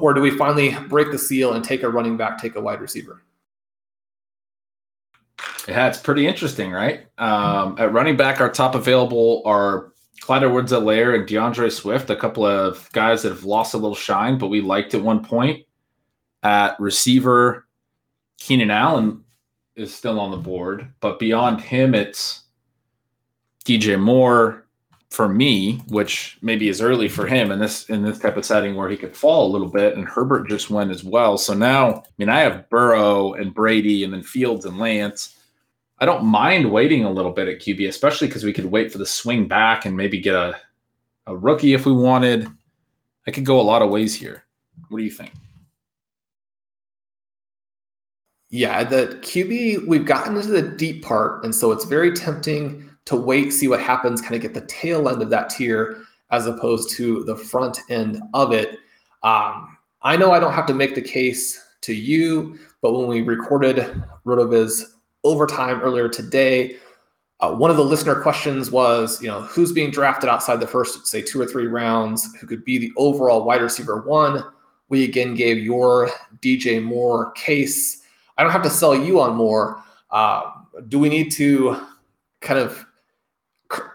[0.00, 2.80] Or do we finally break the seal and take a running back, take a wide
[2.80, 3.22] receiver?
[5.68, 7.06] Yeah, it's pretty interesting, right?
[7.18, 12.44] Um, at running back, our top available are Clyde Edwards-Helaire and D'Andre Swift, a couple
[12.44, 15.64] of guys that have lost a little shine, but we liked at one point.
[16.42, 17.66] At receiver,
[18.38, 19.24] Keenan Allen
[19.74, 22.44] is still on the board, but beyond him, it's
[23.64, 24.65] DJ Moore,
[25.10, 28.74] for me, which maybe is early for him in this in this type of setting
[28.74, 31.38] where he could fall a little bit, and Herbert just went as well.
[31.38, 35.36] So now, I mean, I have Burrow and Brady, and then Fields and Lance.
[35.98, 38.98] I don't mind waiting a little bit at QB, especially because we could wait for
[38.98, 40.60] the swing back and maybe get a
[41.26, 42.48] a rookie if we wanted.
[43.26, 44.44] I could go a lot of ways here.
[44.88, 45.32] What do you think?
[48.48, 53.16] Yeah, the QB, we've gotten into the deep part, and so it's very tempting to
[53.16, 56.90] wait, see what happens, kind of get the tail end of that tier as opposed
[56.96, 58.78] to the front end of it.
[59.22, 63.22] Um, I know I don't have to make the case to you, but when we
[63.22, 64.82] recorded RotoViz
[65.24, 66.76] overtime earlier today,
[67.40, 71.06] uh, one of the listener questions was, you know, who's being drafted outside the first,
[71.06, 74.42] say, two or three rounds, who could be the overall wide receiver one?
[74.88, 78.02] We again gave your DJ Moore case.
[78.38, 79.82] I don't have to sell you on Moore.
[80.10, 80.50] Uh,
[80.88, 81.76] do we need to
[82.40, 82.85] kind of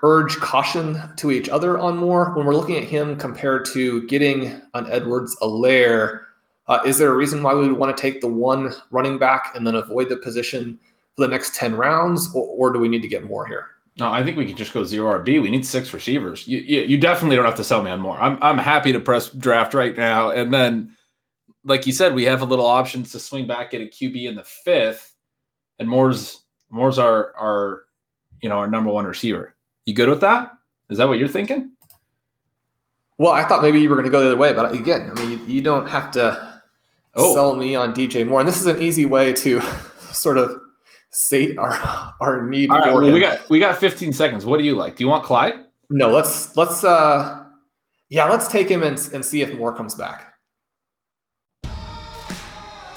[0.04, 4.62] urge caution to each other on Moore when we're looking at him compared to getting
[4.74, 6.22] an Edwards-Helaire?
[6.68, 9.54] Uh, is there a reason why we would want to take the one running back
[9.56, 10.80] and then avoid the position
[11.16, 13.68] for the next 10 rounds, or, or do we need to get more here?
[13.98, 15.42] No, I think we can just go zero RB.
[15.42, 16.48] We need six receivers.
[16.48, 18.20] You, you, you definitely don't have to sell me on Moore.
[18.20, 20.32] I'm, I'm happy to press draft right now.
[20.32, 20.96] And then,
[21.66, 24.36] like you said, we have a little options to swing back at a QB in
[24.36, 25.14] the fifth,
[25.78, 27.84] and Moore's Moore's our our
[28.42, 29.54] you know our number one receiver.
[29.86, 30.52] You good with that?
[30.89, 31.72] Is that what you're thinking?
[33.17, 35.20] Well, I thought maybe you were going to go the other way, but again, I
[35.20, 36.62] mean, you, you don't have to
[37.15, 37.34] oh.
[37.34, 38.39] sell me on DJ Moore.
[38.39, 39.62] And this is an easy way to
[40.12, 40.60] sort of
[41.12, 41.74] sate our
[42.20, 42.70] our need.
[42.72, 44.46] All right, well, we got we got 15 seconds.
[44.46, 44.96] What do you like?
[44.96, 45.54] Do you want Clyde?
[45.89, 46.10] no.
[46.10, 47.44] Let's let's uh
[48.10, 50.31] yeah let's take him and and see if Moore comes back.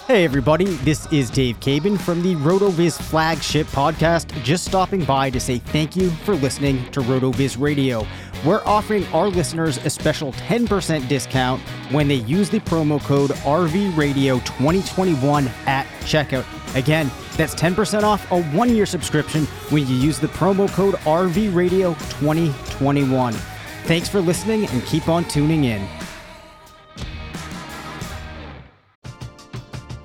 [0.07, 4.31] Hey everybody, this is Dave Cabin from the RotoViz flagship podcast.
[4.43, 8.07] Just stopping by to say thank you for listening to RotoViz Radio.
[8.45, 15.47] We're offering our listeners a special 10% discount when they use the promo code RVRadio2021
[15.67, 16.45] at checkout.
[16.77, 23.33] Again, that's 10% off a one year subscription when you use the promo code RVRadio2021.
[23.85, 25.89] Thanks for listening and keep on tuning in.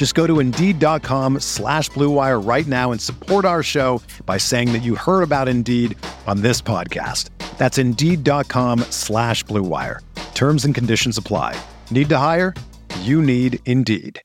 [0.00, 4.78] Just go to Indeed.com slash BlueWire right now and support our show by saying that
[4.78, 5.94] you heard about Indeed
[6.26, 7.28] on this podcast.
[7.58, 9.98] That's Indeed.com slash BlueWire.
[10.32, 11.54] Terms and conditions apply.
[11.90, 12.54] Need to hire?
[13.00, 14.22] You need Indeed.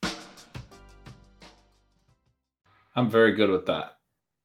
[2.96, 3.98] I'm very good with that.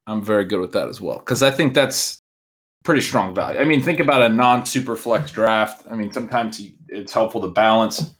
[0.08, 2.22] I'm very good with that as well because I think that's
[2.82, 3.60] pretty strong value.
[3.60, 5.86] I mean, think about a non-super flex draft.
[5.88, 8.16] I mean, sometimes it's helpful to balance.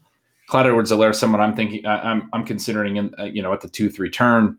[0.51, 3.89] Clyde Edwards-Helaire, someone I'm thinking, I'm I'm considering in uh, you know at the two
[3.89, 4.59] three turn,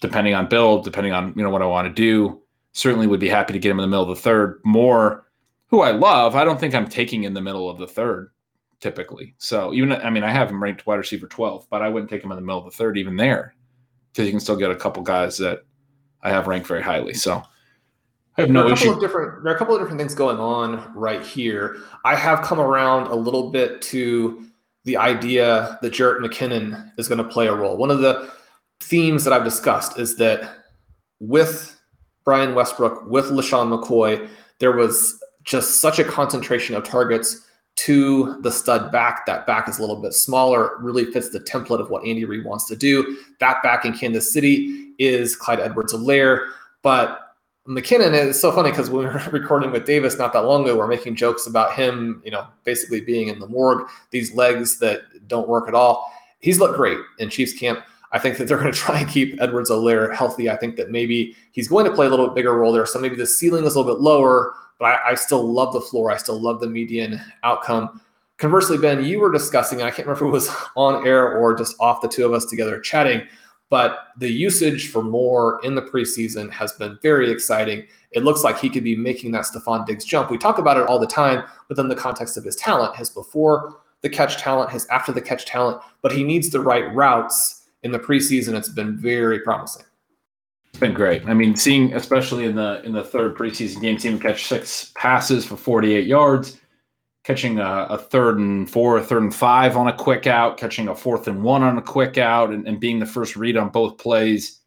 [0.00, 2.40] depending on build, depending on you know what I want to do.
[2.70, 4.60] Certainly would be happy to get him in the middle of the third.
[4.64, 5.26] Moore,
[5.66, 8.30] who I love, I don't think I'm taking in the middle of the third
[8.78, 9.34] typically.
[9.38, 12.22] So even I mean, I have him ranked wide receiver 12, but I wouldn't take
[12.22, 13.54] him in the middle of the third even there
[14.12, 15.64] because you can still get a couple guys that
[16.22, 17.14] I have ranked very highly.
[17.14, 17.42] So
[18.36, 18.94] I have no there are a couple issue.
[18.94, 21.78] of different there are a couple of different things going on right here.
[22.04, 24.44] I have come around a little bit to
[24.84, 27.76] the idea that Jerick McKinnon is going to play a role.
[27.76, 28.30] One of the
[28.80, 30.56] themes that I've discussed is that
[31.20, 31.78] with
[32.24, 38.50] Brian Westbrook, with LeSean McCoy, there was just such a concentration of targets to the
[38.50, 39.26] stud back.
[39.26, 42.44] That back is a little bit smaller, really fits the template of what Andy Reid
[42.44, 43.18] wants to do.
[43.40, 46.48] That back in Kansas City is Clyde Edwards-Helaire,
[46.82, 47.21] but
[47.68, 50.76] McKinnon is so funny because we were recording with Davis not that long ago.
[50.76, 55.02] We're making jokes about him, you know, basically being in the morgue, these legs that
[55.28, 56.12] don't work at all.
[56.40, 57.84] He's looked great in Chiefs camp.
[58.10, 60.50] I think that they're going to try and keep Edwards-Helaire healthy.
[60.50, 62.84] I think that maybe he's going to play a little bit bigger role there.
[62.84, 65.80] So maybe the ceiling is a little bit lower, but I, I still love the
[65.80, 66.10] floor.
[66.10, 68.00] I still love the median outcome.
[68.38, 71.54] Conversely, Ben, you were discussing, and I can't remember if it was on air or
[71.54, 73.22] just off the two of us together chatting,
[73.72, 77.86] but the usage for Moore in the preseason has been very exciting.
[78.10, 80.30] It looks like he could be making that Stefon Diggs jump.
[80.30, 83.78] We talk about it all the time within the context of his talent, his before
[84.02, 87.92] the catch talent, his after the catch talent, but he needs the right routes in
[87.92, 88.52] the preseason.
[88.52, 89.86] It's been very promising.
[90.68, 91.26] It's been great.
[91.26, 94.92] I mean, seeing especially in the in the third preseason game, seeing him catch six
[94.96, 96.58] passes for 48 yards,
[97.24, 100.88] catching a, a, third and four, a third and five on a quick out, catching
[100.88, 103.68] a fourth and one on a quick out, and, and being the first read on
[103.68, 104.60] both plays.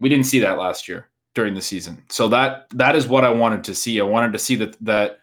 [0.00, 2.02] We didn't see that last year during the season.
[2.08, 4.00] So that that is what I wanted to see.
[4.00, 5.18] I wanted to see that that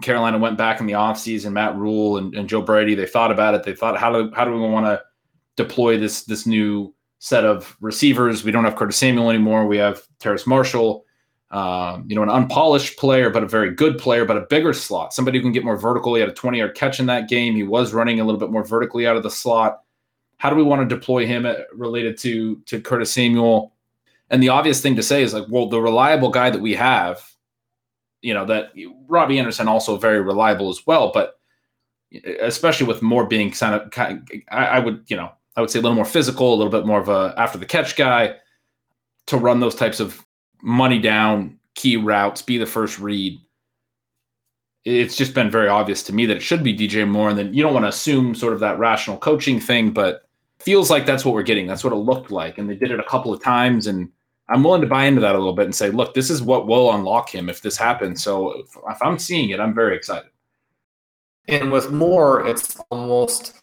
[0.00, 3.54] Carolina went back in the offseason, Matt Rhule and, and Joe Brady, they thought about
[3.54, 3.62] it.
[3.62, 5.02] They thought, how do how do we want to
[5.56, 8.44] deploy this this new set of receivers?
[8.44, 9.66] We don't have Curtis Samuel anymore.
[9.66, 11.04] We have Terrace Marshall.
[11.52, 15.12] Um, you know, an unpolished player, but a very good player, but a bigger slot.
[15.12, 16.14] Somebody who can get more vertical.
[16.14, 17.54] He had a 20 yard catch in that game.
[17.54, 19.82] He was running a little bit Moore vertically out of the slot.
[20.38, 23.74] How do we want to deploy him related to to Curtis Samuel?
[24.30, 27.22] And the obvious thing to say is like, well, the reliable guy that we have,
[28.22, 28.72] you know, that
[29.06, 31.38] Robbie Anderson also very reliable as well, but
[32.40, 35.68] especially with more being kind of, kind of I, I would, you know, I would
[35.68, 38.36] say a little more physical, a little bit more of a after the catch guy
[39.26, 40.24] to run those types of
[40.62, 43.38] money down key routes, be the first read.
[44.84, 47.30] It's just been very obvious to me that it should be DJ Moore.
[47.30, 50.22] And then you don't want to assume sort of that rational coaching thing, but
[50.58, 51.66] feels like that's what we're getting.
[51.66, 52.58] That's what it looked like.
[52.58, 53.86] And they did it a couple of times.
[53.86, 54.10] And
[54.48, 56.66] I'm willing to buy into that a little bit and say, look, this is what
[56.66, 58.22] will unlock him if this happens.
[58.22, 60.30] So if, I'm seeing it, I'm very excited.
[61.48, 63.61] And with Moore, it's almost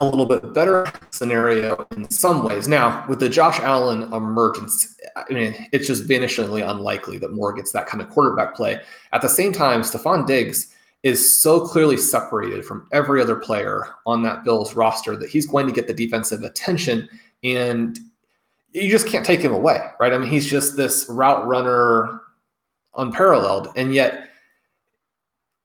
[0.00, 2.68] a little bit better scenario in some ways.
[2.68, 7.72] Now, with the Josh Allen emergence, I mean, it's just vanishingly unlikely that Moore gets
[7.72, 8.80] that kind of quarterback play.
[9.12, 14.22] At the same time, Stefon Diggs is so clearly separated from every other player on
[14.22, 17.08] that Bills roster that he's going to get the defensive attention
[17.42, 17.98] and
[18.72, 20.12] you just can't take him away, right?
[20.12, 22.20] I mean, he's just this route runner
[22.96, 24.28] unparalleled and yet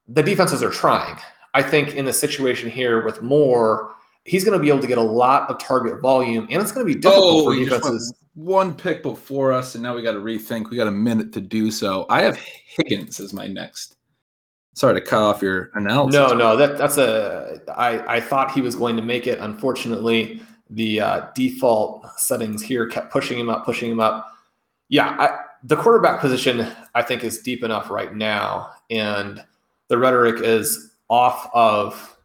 [0.08, 1.18] the defenses are trying.
[1.54, 3.96] I think in the situation here with Moore,
[4.28, 6.86] he's going to be able to get a lot of target volume, and it's going
[6.86, 8.14] to be difficult oh, for defenses.
[8.36, 10.70] One pick before us, and now we got to rethink.
[10.70, 12.06] We got a minute to do so.
[12.10, 13.96] I have Higgins as my next.
[14.74, 16.14] Sorry to cut off your analysis.
[16.14, 17.60] No, no, that that's a.
[17.76, 19.40] I I thought he was going to make it.
[19.40, 24.32] Unfortunately, the uh, default settings here kept pushing him up, pushing him up.
[24.90, 29.44] Yeah, I, the quarterback position I think is deep enough right now, and
[29.88, 32.17] the rhetoric is off of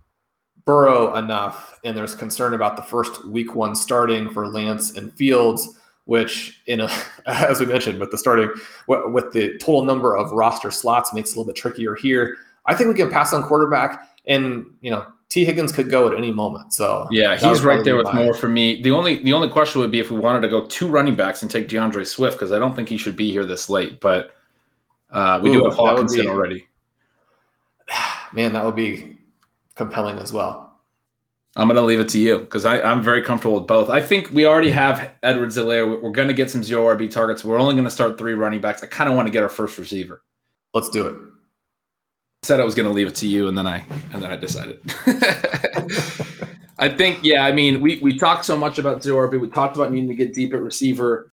[0.65, 5.77] Burrow enough, and there's concern about the first week one starting for Lance and Fields,
[6.05, 6.91] which in a,
[7.27, 8.51] as we mentioned with the starting
[8.87, 12.37] with the total number of roster slots makes it a little bit trickier here.
[12.67, 16.17] I think we can pass on quarterback, and you know Tee Higgins could go at
[16.17, 16.73] any moment.
[16.75, 18.17] So yeah, he's right there with mine.
[18.17, 18.83] Moore for me.
[18.83, 21.43] The only the only question would be if we wanted to go two running backs
[21.43, 24.37] and take D'Andre Swift because I don't think he should be here this late, but
[25.11, 26.67] uh, we Ooh, do have Hockenson be, already.
[28.33, 29.19] Man, that would be
[29.75, 30.73] compelling as well.
[31.55, 33.91] I'm going to leave it to you because I'm very comfortable with both.
[33.91, 36.01] I think we already have Edwards-Helaire.
[36.01, 37.45] We're going to get some zero RB targets.
[37.45, 38.83] We're only going to start three running backs.
[38.83, 40.23] I kind of want to get our first receiver.
[40.73, 41.16] Let's do it.
[42.43, 44.37] said I was going to leave it to you, and then I and then I
[44.37, 44.81] decided.
[46.79, 47.45] I think, yeah.
[47.45, 49.39] I mean, we we talked so much about zero RB.
[49.39, 51.32] We talked about needing to get deep at receiver.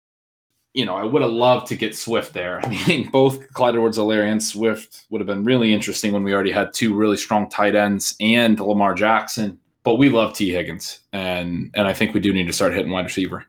[0.75, 2.61] You know, I would have loved to get Swift there.
[2.64, 6.51] I mean, both Clyde Edwards-Helaire and Swift would have been really interesting when we already
[6.51, 11.70] had two really strong tight ends and Lamar Jackson but we love Tee Higgins, and
[11.75, 13.45] and I think we do need to start hitting wide receiver.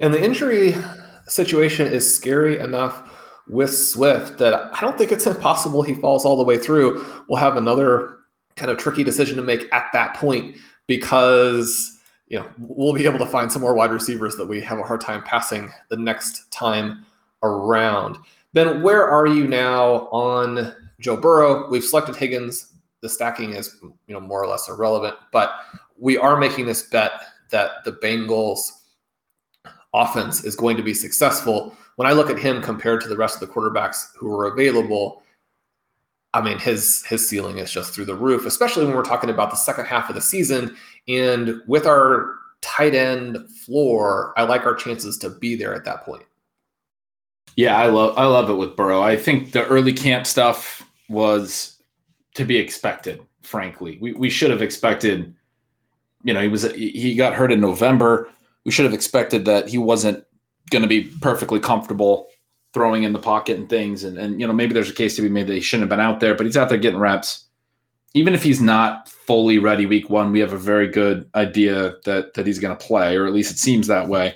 [0.00, 0.74] And the injury
[1.26, 3.14] situation is scary enough
[3.48, 7.04] with Swift that I don't think it's impossible he falls all the way through.
[7.28, 8.18] We'll have another
[8.56, 11.97] kind of tricky decision to make at that point because
[12.28, 14.82] you know we'll be able to find some more wide receivers that we have a
[14.82, 17.04] hard time passing the next time
[17.42, 18.18] around.
[18.54, 21.68] Ben, where are you now on Joe Burrow?
[21.68, 25.16] We've selected Higgins the stacking is you know more or less irrelevant.
[25.32, 25.52] But
[25.98, 27.12] we are making this bet
[27.50, 28.70] that the Bengals
[29.94, 31.76] offense is going to be successful.
[31.96, 35.22] When I look at him compared to the rest of the quarterbacks who are available,
[36.34, 39.50] I mean his his ceiling is just through the roof, especially when we're talking about
[39.50, 40.76] the second half of the season.
[41.08, 46.04] And with our tight end floor, I like our chances to be there at that
[46.04, 46.24] point.
[47.56, 49.02] Yeah, I love I love it with Burrow.
[49.02, 51.82] I think the early camp stuff was
[52.34, 53.20] to be expected.
[53.42, 55.34] Frankly, we we should have expected.
[56.22, 58.28] You know, he was he got hurt in November.
[58.64, 60.24] We should have expected that he wasn't
[60.70, 62.28] going to be perfectly comfortable
[62.74, 64.04] throwing in the pocket and things.
[64.04, 65.96] And and you know, maybe there's a case to be made that he shouldn't have
[65.96, 67.47] been out there, but he's out there getting reps.
[68.14, 72.34] Even if he's not fully ready week one, we have a very good idea that
[72.34, 74.34] that he's going to play, or at least it seems that way.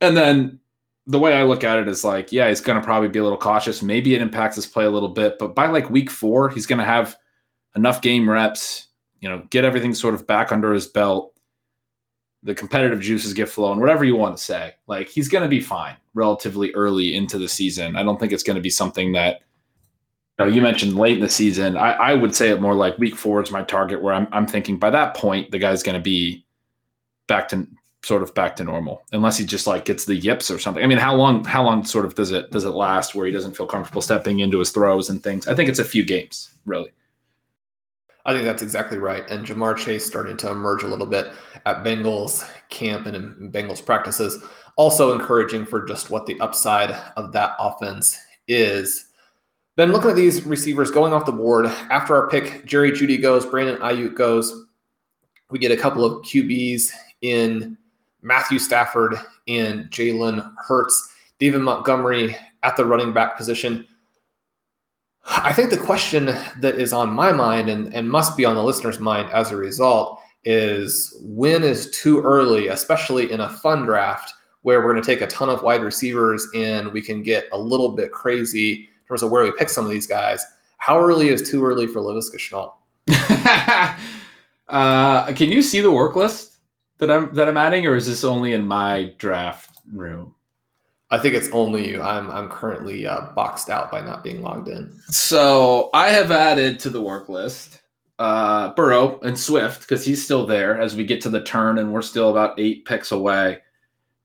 [0.00, 0.60] And then
[1.06, 3.22] the way I look at it is like, yeah, he's going to probably be a
[3.22, 3.80] little cautious.
[3.80, 6.80] Maybe it impacts his play a little bit, but by like week four, he's going
[6.80, 7.16] to have
[7.76, 8.88] enough game reps,
[9.20, 11.32] you know, get everything sort of back under his belt.
[12.42, 14.74] The competitive juices get flowing, whatever you want to say.
[14.86, 17.96] Like he's going to be fine relatively early into the season.
[17.96, 19.40] I don't think it's going to be something that,
[20.38, 21.76] know, you mentioned late in the season.
[21.76, 24.46] I, I would say it more like week four is my target where I'm, I'm
[24.46, 26.44] thinking by that point, the guy's going to be
[27.26, 27.66] back to
[28.02, 30.84] sort of back to normal unless he just like gets the yips or something.
[30.84, 33.32] I mean, how long how long sort of does it does it last where he
[33.32, 35.48] doesn't feel comfortable stepping into his throws and things?
[35.48, 36.92] I think it's a few games, really.
[38.24, 39.28] I think that's exactly right.
[39.30, 41.32] And Ja'Marr Chase starting to emerge a little bit
[41.64, 44.42] at Bengals camp and in Bengals practices.
[44.76, 48.18] Also encouraging for just what the upside of that offense
[48.48, 49.05] is.
[49.76, 53.44] Then looking at these receivers going off the board after our pick, Jerry Jeudy goes,
[53.44, 54.64] Brandon Aiyuk goes.
[55.50, 57.76] We get a couple of QBs in
[58.22, 59.16] Matthew Stafford
[59.46, 63.86] and Jalen Hurts, David Montgomery at the running back position.
[65.26, 68.62] I think the question that is on my mind and, and must be on the
[68.62, 74.32] listener's mind as a result is when is too early, especially in a fun draft
[74.62, 77.58] where we're going to take a ton of wide receivers and we can get a
[77.58, 80.44] little bit crazy in terms of where we pick some of these guys.
[80.78, 82.36] How early is too early for Laviska
[83.08, 83.96] Shenault?
[84.68, 86.56] uh, can you see the work list?
[86.98, 90.34] that I'm that I'm adding, or is this only in my draft room?
[91.10, 92.02] I think it's only you.
[92.02, 94.92] I'm I'm currently uh, boxed out by not being logged in.
[95.08, 97.82] So I have added to the work list
[98.18, 101.92] uh, Burrow and Swift because he's still there as we get to the turn and
[101.92, 103.58] we're still about eight picks away.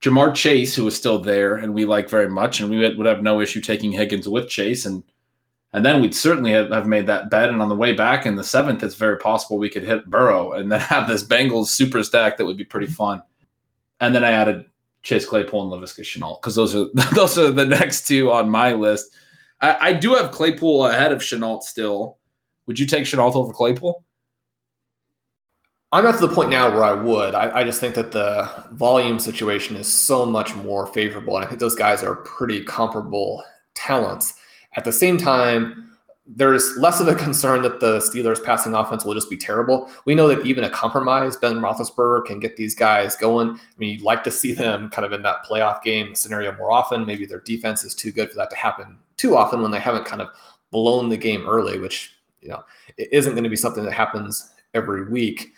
[0.02, 3.22] Ja'Marr Chase, who was still there and we like very much, and we would have
[3.22, 5.04] no issue taking Higgins with Chase, and
[5.74, 7.49] and then we'd certainly have, made that bet.
[7.49, 10.52] And on the way back in the seventh, it's very possible we could hit Burrow
[10.52, 13.22] and then have this Bengals super stack that would be pretty fun.
[14.02, 14.66] And then I added
[15.04, 18.74] Chase Claypool and Laviska Shenault because those are those are the next two on my
[18.74, 19.16] list.
[19.62, 22.18] I, I do have Claypool ahead of Shenault still.
[22.66, 24.04] Would you take Shenault over Claypool?
[25.93, 27.35] I'm not to the point now where I would.
[27.35, 31.35] I, I, just think that the volume situation is so much more favorable.
[31.35, 34.35] And I think those guys are pretty comparable talents.
[34.77, 35.91] At the same time,
[36.25, 39.89] there's less of a concern that the Steelers' passing offense will just be terrible.
[40.05, 43.49] We know that even a compromise Ben Roethlisberger can get these guys going.
[43.49, 46.71] I mean, you'd like to see them kind of in that playoff game scenario more
[46.71, 47.05] often.
[47.05, 50.05] Maybe their defense is too good for that to happen too often when they haven't
[50.05, 50.29] kind of
[50.71, 52.63] blown the game early, which you know
[52.97, 55.51] it isn't going to be something that happens every week.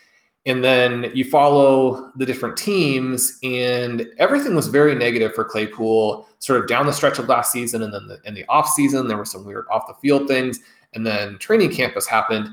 [0.46, 6.60] And then you follow the different teams, and everything was very negative for Claypool, sort
[6.60, 7.82] of down the stretch of last season.
[7.82, 10.60] And then the, in the off season, there were some weird off the field things.
[10.94, 12.50] And then training camp has happened,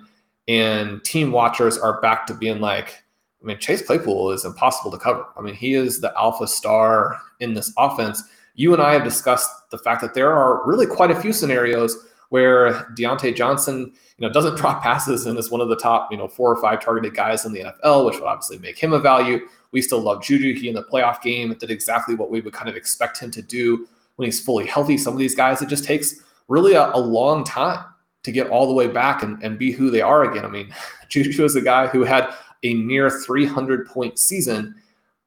[0.47, 3.03] and team watchers are back to being like,
[3.43, 5.27] I mean, Chase Claypool is impossible to cover.
[5.37, 8.23] I mean, he is the alpha star in this offense.
[8.55, 12.07] You and I have discussed the fact that there are really quite a few scenarios
[12.31, 16.17] where Diontae Johnson, you know, doesn't drop passes and is one of the top, you
[16.17, 18.99] know, four or five targeted guys in the NFL, which would obviously make him a
[18.99, 19.47] value.
[19.73, 20.55] We still love Juju.
[20.55, 23.43] He in the playoff game did exactly what we would kind of expect him to
[23.43, 24.99] do when he's fully healthy.
[24.99, 27.85] Some of these guys, it just takes really a, a long time
[28.23, 30.45] to get all the way back and, and be who they are again.
[30.45, 30.75] I mean,
[31.09, 34.75] Juju is a guy who had a near 300 point season.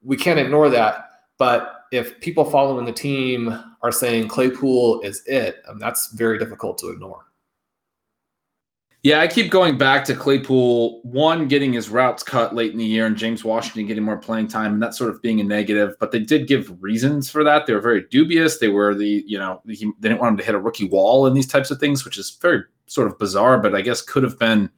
[0.03, 1.12] We can't ignore that.
[1.37, 6.77] But if people following the team are saying Claypool is it, um, that's very difficult
[6.79, 7.25] to ignore.
[9.03, 12.85] Yeah, I keep going back to Claypool, one, getting his routes cut late in the
[12.85, 15.97] year and James Washington getting more playing time and that sort of being a negative.
[15.99, 17.65] But they did give reasons for that.
[17.65, 18.59] They were very dubious.
[18.59, 21.25] They were the, you know, he, they didn't want him to hit a rookie wall
[21.25, 24.23] and these types of things, which is very sort of bizarre, but I guess could
[24.23, 24.69] have been,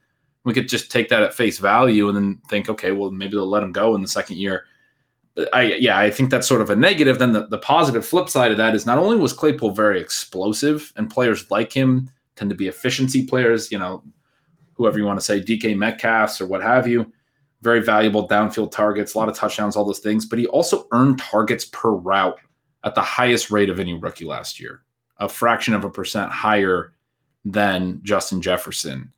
[0.43, 3.45] we could just take that at face value and then think, okay, well, maybe they'll
[3.45, 4.65] let him go in the second year.
[5.53, 7.19] I yeah, I think that's sort of a negative.
[7.19, 10.93] Then the, the positive flip side of that is not only was Claypool very explosive
[10.95, 14.03] and players like him tend to be efficiency players, you know,
[14.73, 17.11] whoever you want to say, DK Metcalfs or what have you,
[17.61, 20.25] very valuable downfield targets, a lot of touchdowns, all those things.
[20.25, 22.39] But he also earned targets per route
[22.83, 24.83] at the highest rate of any rookie last year,
[25.17, 26.93] a fraction of a percent higher
[27.43, 29.11] than Justin Jefferson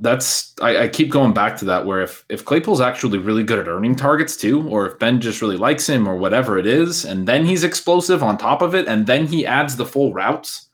[0.00, 3.58] that's I, I, keep going back to that where if if Claypool's actually really good
[3.58, 7.04] at earning targets too, or if Ben just really likes him or whatever it is,
[7.04, 10.68] and then he's explosive on top of it, and then he adds the full routes,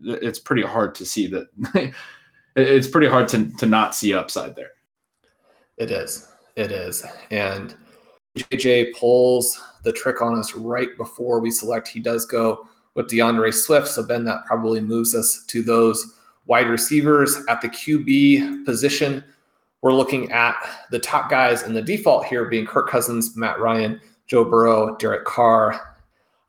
[0.00, 1.94] it's pretty hard to see that
[2.56, 4.72] it's pretty hard to to not see upside there.
[5.78, 6.28] It is.
[6.56, 7.04] It is.
[7.30, 7.74] And
[8.36, 11.88] JJ pulls the trick on us right before we select.
[11.88, 13.88] He does go with D'Andre Swift.
[13.88, 16.17] So Ben, that probably moves us to those
[16.48, 19.22] wide receivers at the QB position.
[19.82, 20.56] We're looking at
[20.90, 25.24] the top guys in the default here being Kirk Cousins, Matt Ryan, Joe Burrow, Derek
[25.24, 25.96] Carr,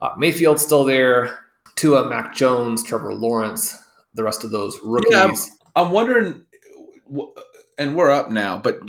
[0.01, 1.39] uh, Mayfield still there,
[1.75, 3.77] Tua, Mac Jones, Trevor Lawrence,
[4.15, 5.11] the rest of those rookies.
[5.11, 5.35] Yeah, I'm,
[5.75, 6.43] I'm wondering,
[7.77, 8.79] and we're up now, but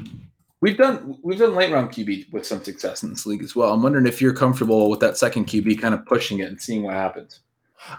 [0.60, 3.72] we've done we've done late round QB with some success in this league as well.
[3.72, 6.82] I'm wondering if you're comfortable with that second QB kind of pushing it and seeing
[6.82, 7.40] what happens.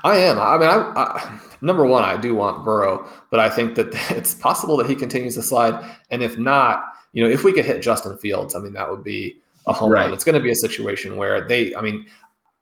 [0.03, 0.39] I am.
[0.39, 4.33] I mean, I, I, number one, I do want Burrow, but I think that it's
[4.33, 5.97] possible that he continues to slide.
[6.09, 9.03] And if not, you know, if we could hit Justin Fields, I mean, that would
[9.03, 10.05] be a home right.
[10.05, 10.13] run.
[10.13, 12.05] It's going to be a situation where they, I mean,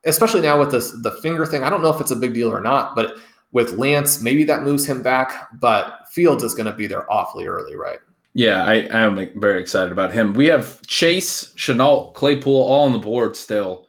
[0.05, 1.63] especially now with this the finger thing.
[1.63, 3.17] I don't know if it's a big deal or not, but
[3.51, 5.49] with Lance, maybe that moves him back.
[5.59, 7.99] But Fields is going to be there awfully early, right?
[8.34, 10.34] Yeah, I, I am very excited about him.
[10.34, 13.88] We have Chase, Shenault, Claypool all on the board still.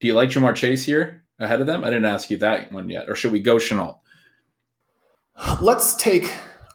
[0.00, 1.24] Do you like Ja'Marr Chase here?
[1.38, 1.84] Ahead of them?
[1.84, 3.08] I didn't ask you that one yet.
[3.08, 3.98] Or should we go Shenault?
[5.60, 6.32] Let's take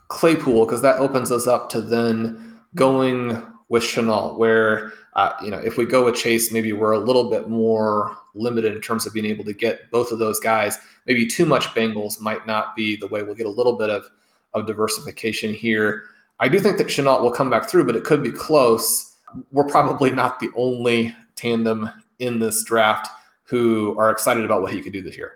[0.08, 5.58] Claypool because that opens us up to then going with Shenault, where uh, you know
[5.58, 9.14] if we go with Chase, maybe we're a little bit more limited in terms of
[9.14, 10.78] being able to get both of those guys.
[11.06, 13.24] Maybe too much Bengals might not be the way.
[13.24, 14.06] We'll get a little bit of
[14.54, 16.04] of diversification here.
[16.40, 19.16] I do think that Shenault will come back through, but it could be close.
[19.52, 21.90] We're probably not the only tandem
[22.20, 23.10] in this draft
[23.54, 25.34] who are excited about what he could do this year.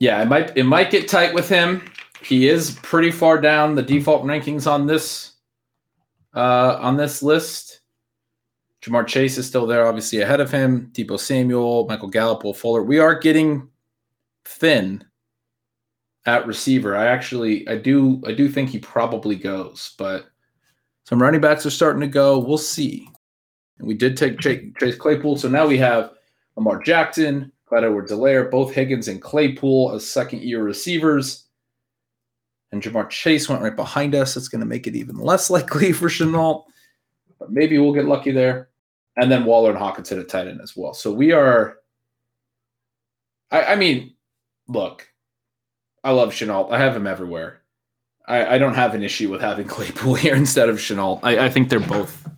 [0.00, 1.88] Yeah, it might it might get tight with him.
[2.20, 5.34] He is pretty far down the default rankings on this
[6.34, 7.82] uh, on this list.
[8.82, 10.90] Ja'Marr Chase is still there, obviously ahead of him.
[10.92, 12.82] Deebo Samuel, Michael Gallup, Will Fuller.
[12.82, 13.68] We are getting
[14.44, 15.04] thin
[16.26, 16.96] at receiver.
[16.96, 20.26] I actually, I do, I do think he probably goes, but
[21.04, 22.38] some running backs are starting to go.
[22.38, 23.08] We'll see.
[23.78, 26.17] And we did take Chase Claypool, so now we have
[26.58, 31.44] Lamar Jackson, Clyde Edwards-Helaire, both Higgins and Claypool as second year receivers.
[32.72, 34.36] And Ja'Marr Chase went right behind us.
[34.36, 36.64] It's going to make it even less likely for Shenault,
[37.38, 38.70] but maybe we'll get lucky there.
[39.16, 40.94] And then Waller and Hockenson at tight end as well.
[40.94, 41.78] So we are,
[43.52, 44.14] I, I mean,
[44.66, 45.08] look,
[46.02, 46.72] I love Shenault.
[46.72, 47.62] I have him everywhere.
[48.26, 51.20] I, I, don't have an issue with having Claypool here instead of Shenault.
[51.22, 52.28] I, I think they're both.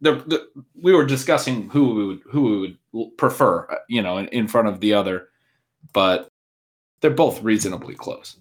[0.00, 0.40] They're, they're,
[0.80, 2.78] we were discussing who we would who we would
[3.16, 5.28] prefer, uh, you know, in, in front of the other,
[5.92, 6.28] but
[7.00, 8.36] they're both reasonably close.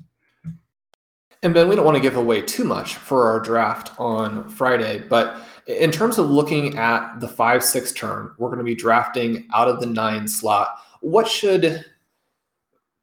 [1.44, 5.04] And Ben, we don't want to give away too much for our draft on Friday,
[5.08, 5.38] but
[5.68, 9.68] in terms of looking at the five six turn, we're going to be drafting out
[9.68, 10.80] of the nine slot.
[11.02, 11.86] What should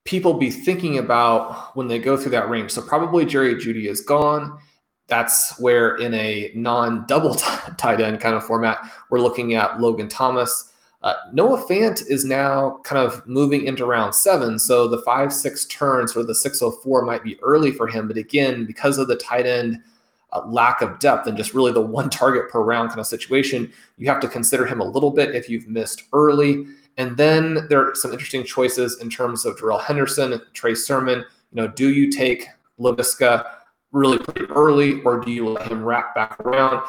[0.04, 2.70] people be thinking about when they go through that range.
[2.70, 4.58] So probably Jerry Jeudy is gone.
[5.06, 7.46] That's where in a non-double t-
[7.76, 8.78] tight end kind of format,
[9.10, 10.71] we're looking at Logan Thomas.
[11.02, 14.58] Uh, Noah Fant is now kind of moving into round seven.
[14.58, 18.06] So the five, six turns or the 604 might be early for him.
[18.06, 19.80] But again, because of the tight end
[20.32, 23.72] uh, lack of depth and just really the one target per round kind of situation,
[23.98, 26.66] you have to consider him a little bit if you've missed early.
[26.98, 31.24] And then there are some interesting choices in terms of Darrell Henderson, Trey Sermon.
[31.52, 32.46] You know, do you take
[32.78, 33.46] Laviska
[33.92, 36.86] really pretty early, or do you let him wrap back around?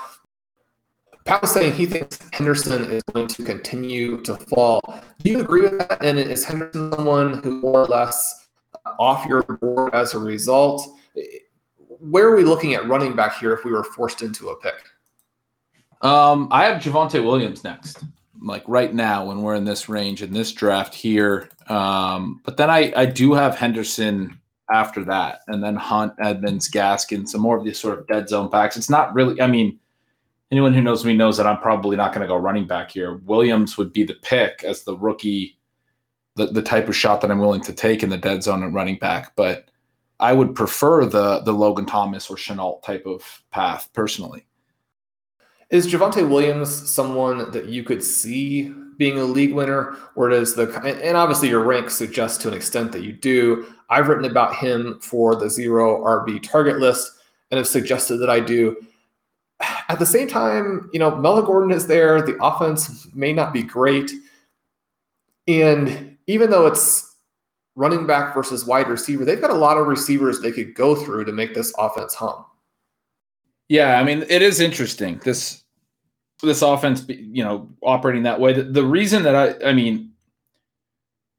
[1.26, 4.82] Was saying he thinks Henderson is going to continue to fall.
[5.19, 6.03] Do you agree with that?
[6.03, 8.47] And is Henderson someone who more or less
[8.99, 10.88] off your board as a result?
[11.78, 14.76] Where are we looking at running back here if we were forced into a pick?
[16.01, 18.03] Um, I have Javonte Williams next
[18.43, 21.49] like right now when we're in this range in this draft here.
[21.67, 24.39] Um, but then I, I do have Henderson
[24.71, 28.49] after that, and then Hunt, Edmonds, Gaskin, some more of these sort of dead zone
[28.49, 28.76] backs.
[28.76, 29.80] It's not really, I mean,
[30.54, 33.16] anyone who knows me knows that I'm probably not going to go running back here.
[33.26, 35.58] Williams would be the pick as the rookie,
[36.36, 38.72] the, the type of shot that I'm willing to take in the dead zone and
[38.72, 39.36] running back.
[39.36, 39.72] But
[40.20, 44.45] I would prefer the the Logan Thomas or Shenault type of path personally.
[45.72, 50.70] Is Javonte Williams someone that you could see being a league winner, or does the
[50.84, 53.66] and obviously your rank suggests to an extent that you do.
[53.89, 57.12] I've written about him for the zero RB target list
[57.49, 58.78] and have suggested that I do.
[59.89, 62.22] At the same time, you know, Melvin Gordon is there.
[62.22, 64.12] The offense may not be great,
[65.47, 67.16] and even though it's
[67.76, 71.26] running back versus wide receiver, they've got a lot of receivers they could go through
[71.26, 72.45] to make this offense hum.
[73.70, 75.20] Yeah, I mean, it is interesting.
[75.24, 75.64] This
[76.41, 78.54] this offense, you know, operating that way.
[78.54, 80.12] The, the, reason that I, I mean,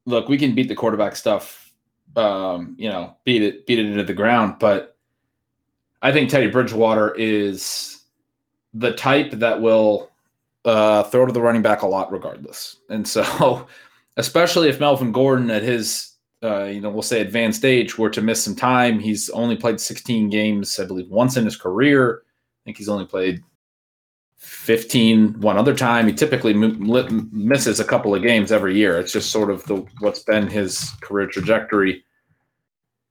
[0.07, 1.73] look, we can beat the quarterback stuff,
[2.17, 4.97] um, you know, beat it, beat it into the ground, but
[6.01, 7.94] I think Teddy Bridgewater is
[8.75, 10.11] the type that will
[10.65, 12.77] uh, throw to the running back a lot, regardless.
[12.91, 13.67] And so,
[14.17, 16.13] especially if Melvin Gordon at his,
[16.43, 19.81] uh, you know, we'll say advanced age were to miss some time, he's only played
[19.81, 22.23] 16 games, I believe, once in his career.
[22.27, 23.43] I think he's only played
[24.39, 26.07] 15 one other time.
[26.07, 28.99] He typically m- misses a couple of games every year.
[28.99, 32.05] It's just sort of the what's been his career trajectory.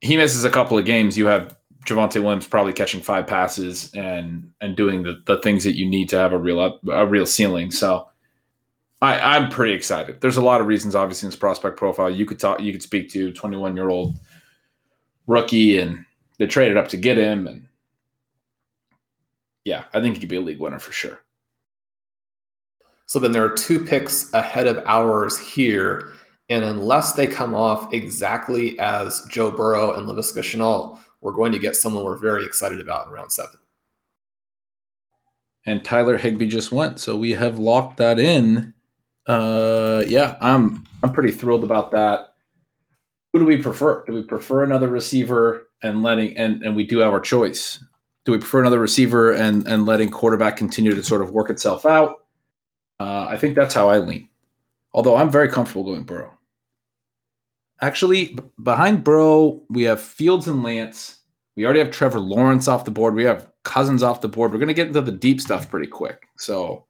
[0.02, 1.18] He misses a couple of games.
[1.18, 5.76] You have Javonte Williams probably catching five passes and and doing the, the things that
[5.76, 7.72] you need to have a real up, a real ceiling.
[7.72, 8.08] So
[9.02, 10.22] I, I'm pretty excited.
[10.22, 12.10] There's a lot of reasons, obviously, in his prospect profile.
[12.10, 14.18] You could talk, you could speak to 21 year old
[15.28, 16.06] rookie, and
[16.38, 17.68] they traded up to get him, and
[19.66, 21.20] yeah, I think he could be a league winner for sure.
[23.06, 26.14] So then there are two picks ahead of ours here.
[26.50, 31.60] And unless they come off exactly as Joe Burrow and Laviska Shenault, we're going to
[31.60, 33.58] get someone we're very excited about in round seven.
[35.66, 38.74] And Tyler Higbee just went, so we have locked that in.
[39.26, 42.34] Uh, yeah, I'm I'm pretty thrilled about that.
[43.32, 44.04] Who do we prefer?
[44.06, 47.82] Do we prefer another receiver and letting and and we do have our choice?
[48.26, 51.86] Do we prefer another receiver and and letting quarterback continue to sort of work itself
[51.86, 52.26] out?
[53.00, 54.28] Uh, I think that's how I lean.
[54.94, 56.38] Although I'm very comfortable going Burrow.
[57.82, 61.20] Actually, behind Burrow, we have Fields and Lance.
[61.56, 63.14] We already have Trevor Lawrence off the board.
[63.16, 64.52] We have Cousins off the board.
[64.52, 66.28] We're going to get into the deep stuff pretty quick.
[66.38, 66.86] So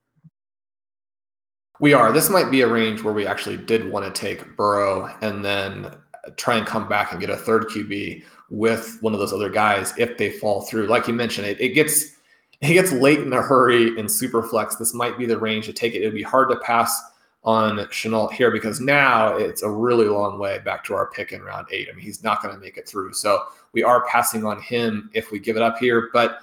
[1.79, 2.11] we are.
[2.11, 5.95] This might be a range where we actually did want to take Burrow and then
[6.37, 9.93] try and come back and get a third QB with one of those other guys
[9.97, 10.87] if they fall through.
[10.87, 12.13] Like you mentioned, it, it gets
[12.61, 14.77] he gets late in a hurry in super flex.
[14.77, 16.01] this might be the range to take it.
[16.01, 17.01] It would be hard to pass
[17.43, 21.41] on Shenault here because now it's a really long way back to our pick in
[21.41, 21.89] round eight.
[21.91, 23.13] I mean, he's not going to make it through.
[23.13, 26.09] So we are passing on him if we give it up here.
[26.13, 26.39] But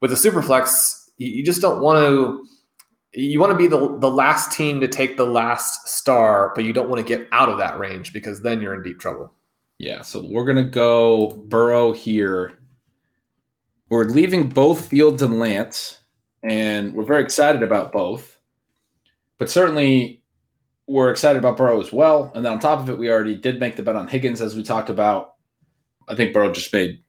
[0.00, 2.46] with the Superflex, you just don't want to.
[3.16, 6.72] You want to be the, the last team to take the last star, but you
[6.72, 9.32] don't want to get out of that range because then you're in deep trouble.
[9.78, 12.58] Yeah, so we're gonna go Burrow here.
[13.88, 16.00] We're leaving both Fields and Lance,
[16.42, 18.36] and we're very excited about both.
[19.38, 20.23] But certainly
[20.86, 22.30] we're excited about Burrow as well.
[22.34, 24.54] And then on top of it, we already did make the bet on Higgins, as
[24.54, 25.34] we talked about.
[26.08, 27.02] I think Burrow just made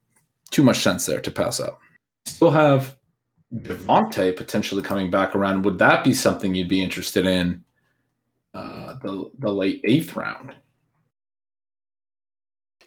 [0.51, 1.79] too much sense there to pass up.
[2.25, 2.95] Still have
[3.53, 5.63] Davante potentially coming back around.
[5.63, 7.63] Would that be something you'd be interested in
[8.53, 10.55] uh, the the late eighth round?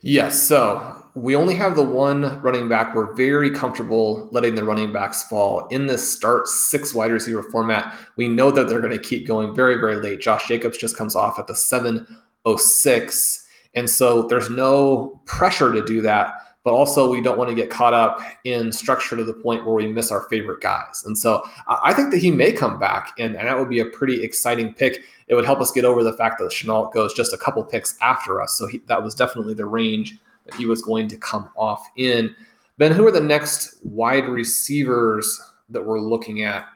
[0.01, 0.41] Yes.
[0.43, 2.95] So we only have the one running back.
[2.95, 7.99] We're very comfortable letting the running backs fall in this start six wide receiver format.
[8.17, 10.21] We know that they're going to keep going very, very late.
[10.21, 13.47] Josh Jacobs just comes off at the 706.
[13.75, 16.35] And so there's no pressure to do that.
[16.65, 19.75] But also, we don't want to get caught up in structure to the point where
[19.75, 21.05] we miss our favorite guys.
[21.07, 23.87] And so I think that he may come back, and, and that would be a
[23.87, 27.33] pretty exciting pick it would help us get over the fact that Shenault goes just
[27.33, 28.57] a couple picks after us.
[28.57, 32.35] So he, that was definitely the range that he was going to come off in.
[32.79, 36.67] Ben, who are the next wide receivers that we're looking at?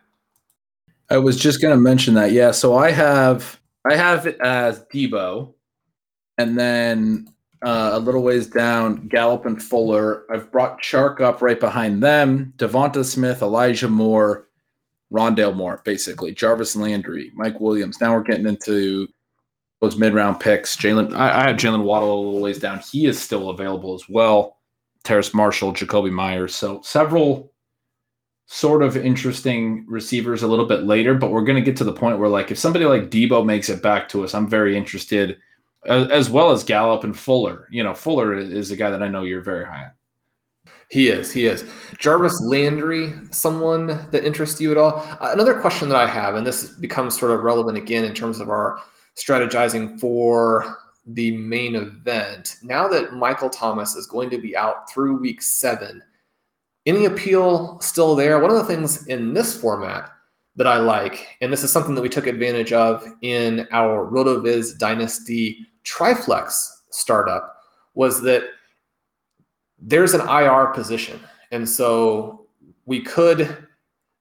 [1.11, 2.33] I was just going to mention that.
[2.33, 5.53] Yeah, so I have I have it as Deebo,
[6.39, 7.29] and then
[7.63, 10.25] uh, a little ways down, Gallup and Fuller.
[10.33, 12.53] I've brought Chark up right behind them.
[12.57, 14.49] Devonta Smith, Elijah Moore,
[15.13, 18.01] Rondale Moore, basically Jarvis Landry, Mike Williams.
[18.01, 19.09] Now we're getting into
[19.83, 20.77] those mid round picks.
[20.77, 22.79] Jalen, I, I had Jaylen Waddle a little ways down.
[22.79, 24.59] He is still available as well.
[25.03, 26.55] Terrace Marshall, Jakobi Meyers.
[26.55, 27.53] So several
[28.47, 31.93] sort of interesting receivers a little bit later, but we're going to get to the
[31.93, 35.39] point where, like, if somebody like Deebo makes it back to us, I'm very interested,
[35.87, 37.67] as, as well as Gallup and Fuller.
[37.73, 39.91] You know, Fuller is a guy that I know you're very high on.
[40.91, 41.33] He is.
[41.33, 41.65] He is.
[41.99, 45.05] Jarvis Landry, someone that interests you at all?
[45.21, 48.49] Another question that I have, and this becomes sort of relevant again in terms of
[48.49, 48.79] our
[49.17, 52.57] strategizing for the main event.
[52.63, 56.03] Now that Michael Thomas is going to be out through week seven,
[56.87, 58.39] any appeal still there?
[58.39, 60.11] One of the things in this format
[60.57, 64.79] that I like, and this is something that we took advantage of in our RotoViz
[64.79, 67.57] Dynasty Triflex startup,
[67.95, 68.45] was that
[69.79, 71.21] there's an IR position.
[71.51, 72.47] And so
[72.87, 73.67] we could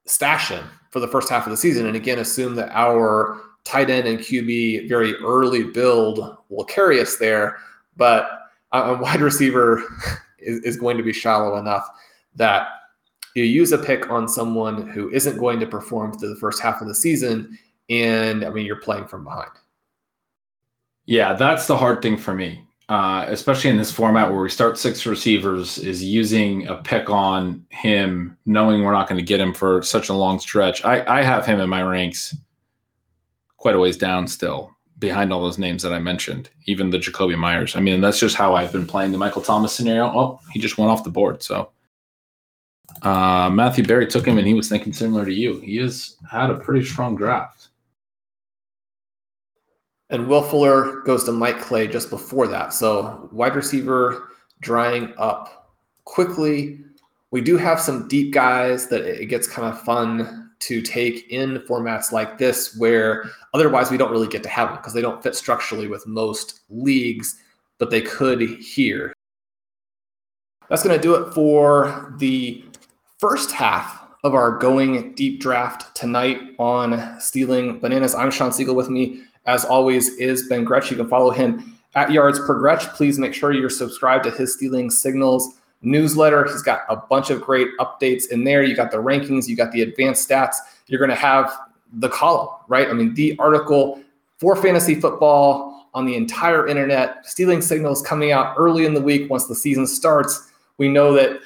[0.05, 1.85] stash him for the first half of the season.
[1.87, 7.17] And again, assume that our tight end and QB very early build will carry us
[7.17, 7.57] there.
[7.97, 8.29] But
[8.71, 9.83] a wide receiver
[10.39, 11.87] is, is going to be shallow enough
[12.35, 12.67] that
[13.35, 16.81] you use a pick on someone who isn't going to perform through the first half
[16.81, 17.57] of the season.
[17.89, 19.51] And I mean, you're playing from behind.
[21.05, 24.77] Yeah, that's the hard thing for me uh, especially in this format where we start
[24.77, 29.53] six receivers, is using a pick on him, knowing we're not going to get him
[29.53, 30.83] for such a long stretch.
[30.83, 32.35] I, I have him in my ranks
[33.61, 37.37] quite a ways down still, behind all those names that I mentioned, even the Jakobi
[37.37, 37.75] Meyers.
[37.75, 40.05] I mean, that's just how I've been playing the Michael Thomas scenario.
[40.05, 41.43] Oh, he just went off the board.
[41.43, 41.69] So
[43.03, 45.59] uh, Matthew Berry took him, and he was thinking similar to you.
[45.59, 47.67] He has had a pretty strong draft.
[50.09, 52.73] And Will Fuller goes to Mike Clay just before that.
[52.73, 55.71] So wide receiver drying up
[56.05, 56.79] quickly.
[57.29, 61.59] We do have some deep guys that it gets kind of fun to take in
[61.59, 65.21] formats like this, where otherwise we don't really get to have them because they don't
[65.21, 67.37] fit structurally with most leagues,
[67.77, 69.13] but they could here.
[70.69, 72.63] That's going to do it for the
[73.19, 78.15] first half of our going deep draft tonight on stealing bananas.
[78.15, 80.91] I'm Shawn Siegele with me as always, is Ben Gretch.
[80.91, 82.87] You can follow him at Yards Per Gretch.
[82.93, 86.45] Please make sure you're subscribed to his Stealing Signals newsletter.
[86.45, 88.63] He's got a bunch of great updates in there.
[88.63, 90.55] You got the rankings, you got the advanced stats.
[90.87, 91.51] You're going to have
[91.93, 92.87] the column, right?
[92.87, 94.01] I mean, the article
[94.37, 97.25] for fantasy football on the entire internet.
[97.25, 100.49] Stealing Signals coming out early in the week once the season starts.
[100.77, 101.39] We know that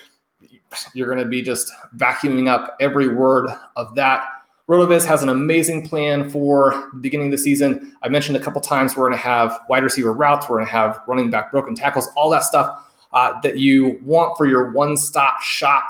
[0.94, 4.28] you're going to be just vacuuming up every word of that.
[4.68, 7.96] RotoViz has an amazing plan for the beginning of the season.
[8.02, 10.72] I mentioned a couple times we're going to have wide receiver routes, we're going to
[10.72, 12.82] have running back broken tackles, all that stuff
[13.14, 15.90] uh, that you want for your one stop shop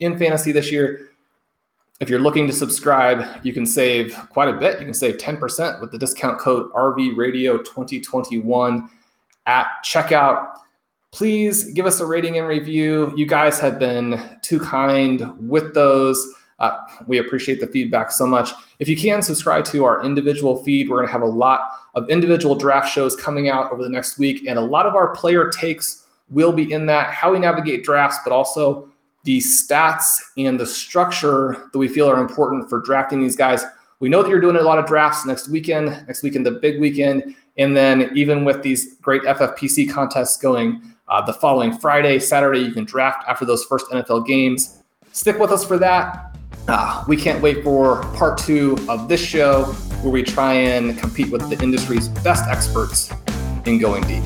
[0.00, 1.10] in fantasy this year.
[2.00, 4.78] If you're looking to subscribe, you can save quite a bit.
[4.78, 8.88] You can save 10% with the discount code RV Radio 2021
[9.46, 10.52] at checkout.
[11.12, 13.12] Please give us a rating and review.
[13.16, 16.34] You guys have been too kind with those.
[16.58, 18.50] Uh, we appreciate the feedback so much.
[18.78, 22.08] If you can subscribe to our individual feed, we're going to have a lot of
[22.08, 25.50] individual draft shows coming out over the next week, and a lot of our player
[25.50, 28.88] takes will be in that how we navigate drafts, but also
[29.24, 33.64] the stats and the structure that we feel are important for drafting these guys.
[33.98, 36.80] We know that you're doing a lot of drafts next weekend, next weekend, the big
[36.80, 37.34] weekend.
[37.58, 42.72] And then even with these great FFPC contests going uh, the following Friday, Saturday, you
[42.72, 44.82] can draft after those first NFL games.
[45.12, 46.36] Stick with us for that.
[46.68, 49.64] Uh, we can't wait for part two of this show
[50.02, 53.12] where we try and compete with the industry's best experts
[53.66, 54.22] in going deep.